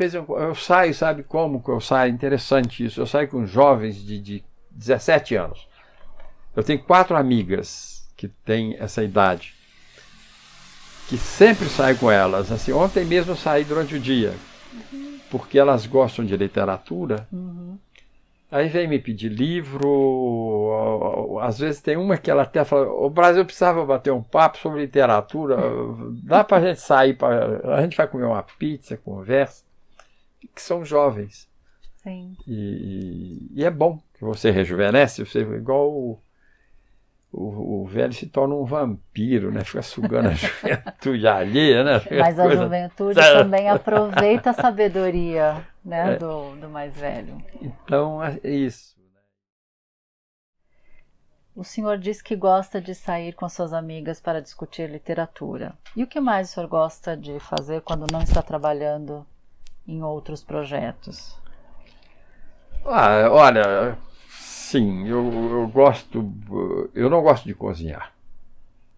vez 0.01 0.15
eu, 0.15 0.27
eu 0.31 0.55
saio, 0.55 0.95
sabe 0.95 1.23
como 1.23 1.63
eu 1.69 1.81
saio? 1.81 2.13
Interessante 2.13 2.85
isso. 2.85 3.01
Eu 3.01 3.07
saio 3.07 3.29
com 3.29 3.47
jovens 3.47 3.97
de, 3.97 4.19
de 4.19 4.45
17 4.71 5.37
anos. 5.37 5.69
Eu 6.57 6.65
tenho 6.65 6.83
quatro 6.83 7.15
amigas 7.15 8.09
que 8.17 8.27
têm 8.27 8.77
essa 8.81 9.05
idade. 9.05 9.55
Que 11.07 11.19
sempre 11.19 11.69
saio 11.69 11.99
com 11.99 12.11
elas. 12.11 12.51
Assim, 12.51 12.73
ontem 12.73 13.05
mesmo 13.05 13.33
eu 13.33 13.37
saí 13.37 13.63
durante 13.63 13.95
o 13.95 14.01
dia. 14.01 14.35
Porque 15.31 15.59
elas 15.59 15.87
gostam 15.87 16.25
de 16.25 16.37
literatura. 16.37 17.27
Uhum. 17.33 17.79
Aí 18.51 18.69
vem 18.69 18.89
me 18.89 18.99
pedir 18.99 19.29
livro. 19.29 20.71
Às 21.41 21.59
vezes 21.59 21.81
tem 21.81 21.97
uma 21.97 22.19
que 22.19 22.31
ela 22.31 22.43
até 22.43 22.65
fala: 22.65 22.91
O 22.91 23.09
Brasil 23.09 23.45
precisava 23.45 23.87
bater 23.87 24.13
um 24.13 24.23
papo 24.23 24.59
sobre 24.59 24.81
literatura. 24.81 25.57
Dá 26.25 26.43
para 26.43 26.57
a 26.57 26.61
gente 26.61 26.81
sair, 26.81 27.15
pra... 27.15 27.77
a 27.77 27.83
gente 27.83 27.97
vai 27.97 28.09
comer 28.09 28.25
uma 28.25 28.43
pizza, 28.43 28.97
conversa 28.97 29.63
que 30.55 30.63
são 30.63 30.85
jovens. 30.85 31.49
Sim. 32.03 32.35
E, 32.47 33.49
e, 33.55 33.65
é 33.65 33.71
bom 33.71 34.03
que 34.15 34.25
você 34.25 34.51
rejuvenesce, 34.51 35.25
você 35.25 35.41
igual 35.41 36.21
o, 37.33 37.83
o, 37.83 37.87
velho 37.87 38.13
se 38.13 38.27
torna 38.27 38.55
um 38.55 38.65
vampiro, 38.65 39.53
né? 39.53 39.63
Fica 39.65 39.83
sugando 39.83 40.29
a 40.29 40.33
juventude 40.35 41.27
alheia, 41.27 41.85
né? 41.85 42.01
Mas 42.19 42.39
a 42.39 42.49
juventude 42.51 43.21
também 43.21 43.69
aproveita 43.69 44.51
a 44.51 44.53
sabedoria 44.55 45.65
né? 45.85 46.15
É. 46.15 46.17
Do, 46.19 46.57
do 46.57 46.69
mais 46.69 46.95
velho. 46.95 47.43
Então 47.61 48.23
é 48.23 48.39
isso. 48.45 48.99
O 51.55 51.65
senhor 51.65 51.99
diz 51.99 52.23
que 52.23 52.37
gosta 52.37 52.81
de 52.81 52.95
sair 52.95 53.35
com 53.35 53.49
suas 53.49 53.73
amigas 53.73 54.21
para 54.21 54.41
discutir 54.41 54.89
literatura. 54.89 55.75
E 55.97 56.03
o 56.03 56.07
que 56.07 56.21
mais 56.21 56.49
o 56.49 56.53
senhor 56.53 56.69
gosta 56.69 57.17
de 57.17 57.39
fazer 57.41 57.83
quando 57.83 58.11
não 58.11 58.23
está 58.23 58.41
trabalhando 58.41 59.27
em 59.87 60.03
outros 60.03 60.43
projetos? 60.43 61.37
Ah, 62.85 63.29
olha, 63.31 63.99
sim, 64.71 65.09
eu, 65.09 65.33
eu 65.51 65.69
gosto, 65.69 66.33
eu 66.95 67.11
não 67.11 67.23
gosto 67.23 67.45
de 67.45 67.55
cozinhar, 67.55 68.13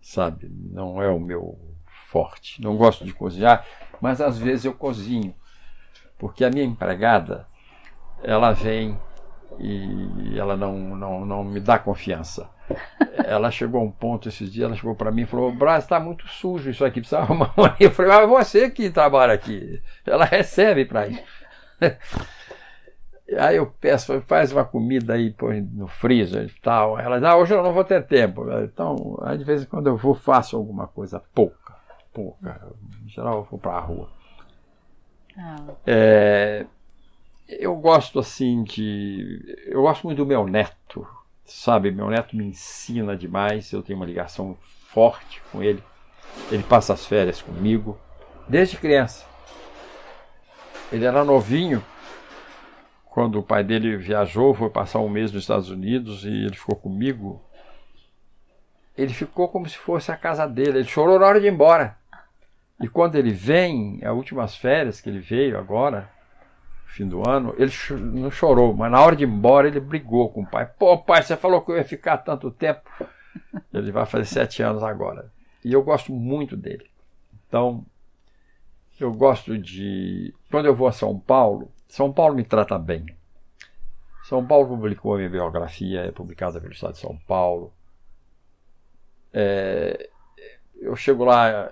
sabe? 0.02 0.50
Não 0.70 1.02
é 1.02 1.08
o 1.08 1.18
meu 1.18 1.58
forte. 2.08 2.61
Não 2.61 2.76
gosto 2.76 3.06
de 3.06 3.12
cozinhar, 3.14 3.64
mas 3.98 4.20
às 4.20 4.38
vezes 4.38 4.66
eu 4.66 4.74
cozinho, 4.74 5.35
porque 6.18 6.44
a 6.44 6.50
minha 6.50 6.64
empregada, 6.64 7.48
ela 8.22 8.52
vem 8.52 9.00
e 9.58 10.38
ela 10.38 10.56
não, 10.56 10.78
não, 10.94 11.24
não 11.24 11.44
me 11.44 11.58
dá 11.58 11.78
confiança. 11.78 12.50
Ela 13.24 13.50
chegou 13.50 13.81
a 13.81 13.85
um 13.85 13.90
ponto 13.90 14.29
esses 14.29 14.52
dias, 14.52 14.66
ela 14.66 14.77
chegou 14.77 14.94
para 14.94 15.10
mim 15.10 15.23
e 15.23 15.27
falou: 15.27 15.52
Brás, 15.52 15.85
está 15.85 15.98
muito 15.98 16.29
sujo 16.29 16.70
isso 16.70 16.85
aqui, 16.85 17.00
precisa 17.00 17.20
arrumar. 17.23 17.77
Eu 17.81 17.90
falei: 17.90 18.12
Mas 18.12 18.29
você 18.29 18.70
que 18.70 18.90
trabalha 18.90 19.33
aqui, 19.33 19.83
ela 20.04 20.25
recebe 20.27 20.85
para 20.85 21.08
isso. 21.08 21.23
Aí 23.38 23.56
eu 23.56 23.66
peço, 23.66 24.20
faz 24.22 24.52
uma 24.52 24.64
comida 24.64 25.14
aí, 25.14 25.30
põe 25.30 25.60
no 25.60 25.87
freezer 25.87 26.44
e 26.44 26.60
tal. 26.60 26.98
Ela 26.98 27.16
diz, 27.16 27.24
ah, 27.28 27.37
hoje 27.37 27.54
eu 27.54 27.62
não 27.62 27.72
vou 27.72 27.85
ter 27.85 28.06
tempo. 28.06 28.46
Então, 28.62 29.18
aí 29.22 29.38
de 29.38 29.44
vez 29.44 29.62
em 29.62 29.66
quando 29.66 29.87
eu 29.87 29.96
vou, 29.96 30.14
faço 30.14 30.56
alguma 30.56 30.87
coisa 30.87 31.22
pouca, 31.35 31.76
pouca. 32.12 32.60
Em 33.04 33.08
geral 33.08 33.38
eu 33.38 33.44
vou 33.44 33.58
para 33.58 33.72
a 33.72 33.80
rua. 33.80 34.08
Ah. 35.38 35.56
É, 35.87 36.66
eu 37.48 37.74
gosto 37.76 38.18
assim 38.18 38.62
de. 38.62 39.58
Eu 39.66 39.83
gosto 39.83 40.04
muito 40.04 40.18
do 40.18 40.26
meu 40.26 40.46
neto, 40.46 41.06
sabe? 41.44 41.90
Meu 41.90 42.08
neto 42.08 42.37
me 42.37 42.44
ensina 42.44 43.16
demais, 43.16 43.72
eu 43.72 43.83
tenho 43.83 43.98
uma 43.98 44.06
ligação 44.06 44.56
forte 44.88 45.42
com 45.50 45.62
ele. 45.62 45.83
Ele 46.50 46.62
passa 46.62 46.92
as 46.92 47.06
férias 47.06 47.42
comigo, 47.42 47.98
desde 48.48 48.76
criança. 48.76 49.26
Ele 50.90 51.04
era 51.04 51.24
novinho 51.24 51.83
quando 53.13 53.38
o 53.38 53.42
pai 53.42 53.63
dele 53.63 53.94
viajou, 53.98 54.54
foi 54.54 54.71
passar 54.71 55.00
um 55.00 55.08
mês 55.08 55.31
nos 55.31 55.42
Estados 55.42 55.69
Unidos 55.69 56.25
e 56.25 56.31
ele 56.31 56.56
ficou 56.56 56.75
comigo. 56.75 57.42
ele 58.96 59.13
ficou 59.13 59.48
como 59.48 59.69
se 59.69 59.77
fosse 59.77 60.10
a 60.10 60.17
casa 60.17 60.46
dele. 60.46 60.79
Ele 60.79 60.88
chorou 60.88 61.19
na 61.19 61.27
hora 61.27 61.38
de 61.38 61.46
ir 61.46 61.52
embora. 61.52 61.94
E 62.81 62.88
quando 62.88 63.17
ele 63.17 63.31
vem, 63.31 64.00
as 64.02 64.15
últimas 64.15 64.56
férias 64.56 64.98
que 64.98 65.10
ele 65.10 65.19
veio 65.19 65.58
agora, 65.58 66.10
fim 66.87 67.06
do 67.06 67.23
ano, 67.29 67.54
ele 67.58 67.71
não 68.00 68.31
chorou, 68.31 68.75
mas 68.75 68.90
na 68.90 69.02
hora 69.02 69.15
de 69.15 69.25
ir 69.25 69.29
embora 69.29 69.69
ele 69.69 69.79
brigou 69.79 70.31
com 70.31 70.40
o 70.40 70.46
pai. 70.46 70.65
Pô, 70.79 70.96
pai, 70.96 71.23
você 71.23 71.37
falou 71.37 71.60
que 71.60 71.71
eu 71.71 71.77
ia 71.77 71.85
ficar 71.85 72.17
tanto 72.17 72.50
tempo. 72.50 72.88
Ele 73.75 73.92
vai 73.92 74.06
fazer 74.06 74.25
sete 74.25 74.63
anos 74.63 74.83
agora. 74.83 75.31
E 75.63 75.71
eu 75.71 75.83
gosto 75.83 76.15
muito 76.15 76.56
dele. 76.56 76.90
Então, 77.46 77.85
eu 78.98 79.13
gosto 79.13 79.58
de. 79.58 80.35
Quando 80.50 80.65
eu 80.65 80.75
vou 80.75 80.88
a 80.88 80.92
São 80.92 81.19
Paulo, 81.19 81.71
São 81.93 82.11
Paulo 82.11 82.35
me 82.35 82.43
trata 82.43 82.79
bem. 82.79 83.05
São 84.25 84.47
Paulo 84.47 84.67
publicou 84.67 85.13
a 85.13 85.19
minha 85.19 85.29
biografia, 85.29 86.01
é 86.01 86.11
publicada 86.11 86.59
pelo 86.59 86.73
Estado 86.73 86.95
de 86.95 87.01
São 87.01 87.19
Paulo. 87.29 87.71
É, 89.31 90.09
eu 90.81 90.97
chego 90.97 91.23
lá, 91.23 91.71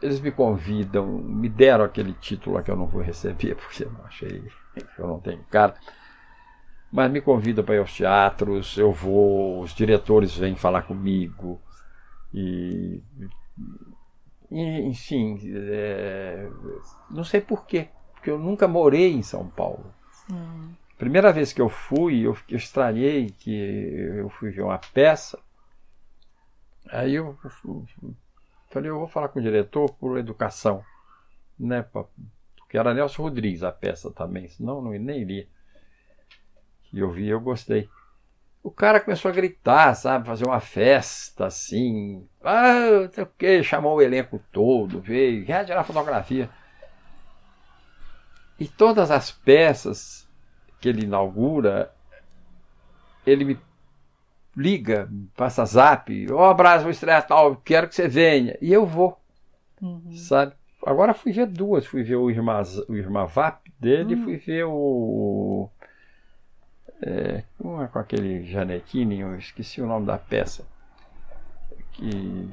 eles 0.00 0.20
me 0.20 0.30
convidam, 0.30 1.04
me 1.08 1.48
deram 1.48 1.86
aquele 1.86 2.12
título 2.12 2.62
que 2.62 2.70
eu 2.70 2.76
não 2.76 2.86
vou 2.86 3.02
receber, 3.02 3.56
porque 3.58 3.82
eu 3.82 3.90
não 3.90 4.04
achei 4.04 4.44
eu 4.96 5.08
não 5.08 5.18
tenho 5.18 5.42
cara. 5.50 5.74
Mas 6.92 7.10
me 7.10 7.20
convidam 7.20 7.64
para 7.64 7.74
ir 7.74 7.78
aos 7.78 7.92
teatros, 7.92 8.78
eu 8.78 8.92
vou, 8.92 9.60
os 9.60 9.74
diretores 9.74 10.36
vêm 10.36 10.54
falar 10.54 10.82
comigo. 10.82 11.60
E, 12.32 13.02
e 14.52 14.80
enfim, 14.82 15.36
é, 15.52 16.48
não 17.10 17.24
sei 17.24 17.40
porquê, 17.40 17.88
porque 18.20 18.30
eu 18.30 18.38
nunca 18.38 18.68
morei 18.68 19.14
em 19.14 19.22
São 19.22 19.48
Paulo. 19.48 19.92
Hum. 20.30 20.74
Primeira 20.98 21.32
vez 21.32 21.54
que 21.54 21.60
eu 21.60 21.70
fui, 21.70 22.20
eu, 22.20 22.36
eu 22.50 22.58
estranhei 22.58 23.30
que 23.30 23.50
eu 24.18 24.28
fui 24.28 24.50
ver 24.50 24.60
uma 24.60 24.76
peça. 24.76 25.38
Aí 26.90 27.14
eu 27.14 27.34
falei, 28.68 28.90
eu 28.90 28.98
vou 28.98 29.08
falar 29.08 29.28
com 29.28 29.38
o 29.38 29.42
diretor 29.42 29.90
por 29.94 30.18
educação, 30.18 30.84
né? 31.58 31.82
Porque 31.82 32.76
era 32.76 32.92
Nelson 32.92 33.22
Rodrigues 33.22 33.62
a 33.62 33.72
peça 33.72 34.10
também, 34.10 34.46
senão 34.48 34.82
não 34.82 34.90
nem 34.90 35.22
iria. 35.22 35.48
E 36.92 36.98
eu 36.98 37.10
vi, 37.10 37.26
eu 37.26 37.40
gostei. 37.40 37.88
O 38.62 38.70
cara 38.70 39.00
começou 39.00 39.30
a 39.30 39.34
gritar, 39.34 39.94
sabe, 39.94 40.26
fazer 40.26 40.44
uma 40.44 40.60
festa 40.60 41.46
assim. 41.46 42.28
Ah, 42.42 43.00
não 43.04 43.10
sei 43.10 43.24
o 43.24 43.26
que, 43.26 43.62
chamou 43.62 43.96
o 43.96 44.02
elenco 44.02 44.38
todo, 44.52 45.00
veio, 45.00 45.46
quer 45.46 45.64
tirar 45.64 45.84
fotografia. 45.84 46.50
E 48.60 48.68
todas 48.68 49.10
as 49.10 49.32
peças 49.32 50.28
que 50.78 50.88
ele 50.88 51.04
inaugura, 51.04 51.90
ele 53.26 53.44
me 53.44 53.58
liga, 54.54 55.08
passa 55.34 55.64
zap, 55.64 56.30
ó, 56.30 56.48
oh, 56.48 56.50
abraço, 56.50 56.82
vou 56.82 56.90
estrear 56.90 57.26
tal, 57.26 57.56
quero 57.56 57.88
que 57.88 57.94
você 57.94 58.06
venha. 58.06 58.58
E 58.60 58.70
eu 58.70 58.84
vou, 58.84 59.18
uhum. 59.80 60.12
sabe? 60.12 60.52
Agora 60.84 61.14
fui 61.14 61.32
ver 61.32 61.46
duas, 61.46 61.86
fui 61.86 62.02
ver 62.02 62.16
o 62.16 62.30
Irmã, 62.30 62.62
o 62.86 62.94
Irmã 62.94 63.24
Vap 63.24 63.66
dele, 63.78 64.14
uhum. 64.14 64.24
fui 64.24 64.36
ver 64.36 64.64
o... 64.64 65.70
É, 67.02 67.42
é 67.82 67.86
com 67.86 67.98
aquele 67.98 68.44
Janequine, 68.44 69.20
eu 69.20 69.38
esqueci 69.38 69.80
o 69.80 69.86
nome 69.86 70.04
da 70.04 70.18
peça. 70.18 70.66
Que... 71.92 72.50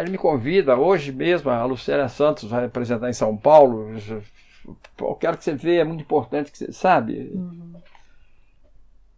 Ele 0.00 0.10
me 0.10 0.18
convida, 0.18 0.76
hoje 0.76 1.12
mesmo, 1.12 1.50
a 1.50 1.64
Lucélia 1.64 2.08
Santos 2.08 2.50
vai 2.50 2.64
apresentar 2.64 3.08
em 3.08 3.14
São 3.14 3.36
Paulo, 3.36 3.94
eu 4.98 5.14
quero 5.14 5.38
que 5.38 5.44
você 5.44 5.54
veja, 5.54 5.80
é 5.80 5.84
muito 5.84 6.02
importante 6.02 6.50
que 6.50 6.58
você 6.58 6.72
sabe. 6.72 7.30
Uhum. 7.34 7.74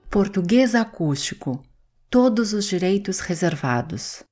Português 0.10 0.76
acústico. 0.76 1.64
Todos 2.10 2.52
os 2.52 2.66
direitos 2.66 3.22
reservados. 3.22 4.26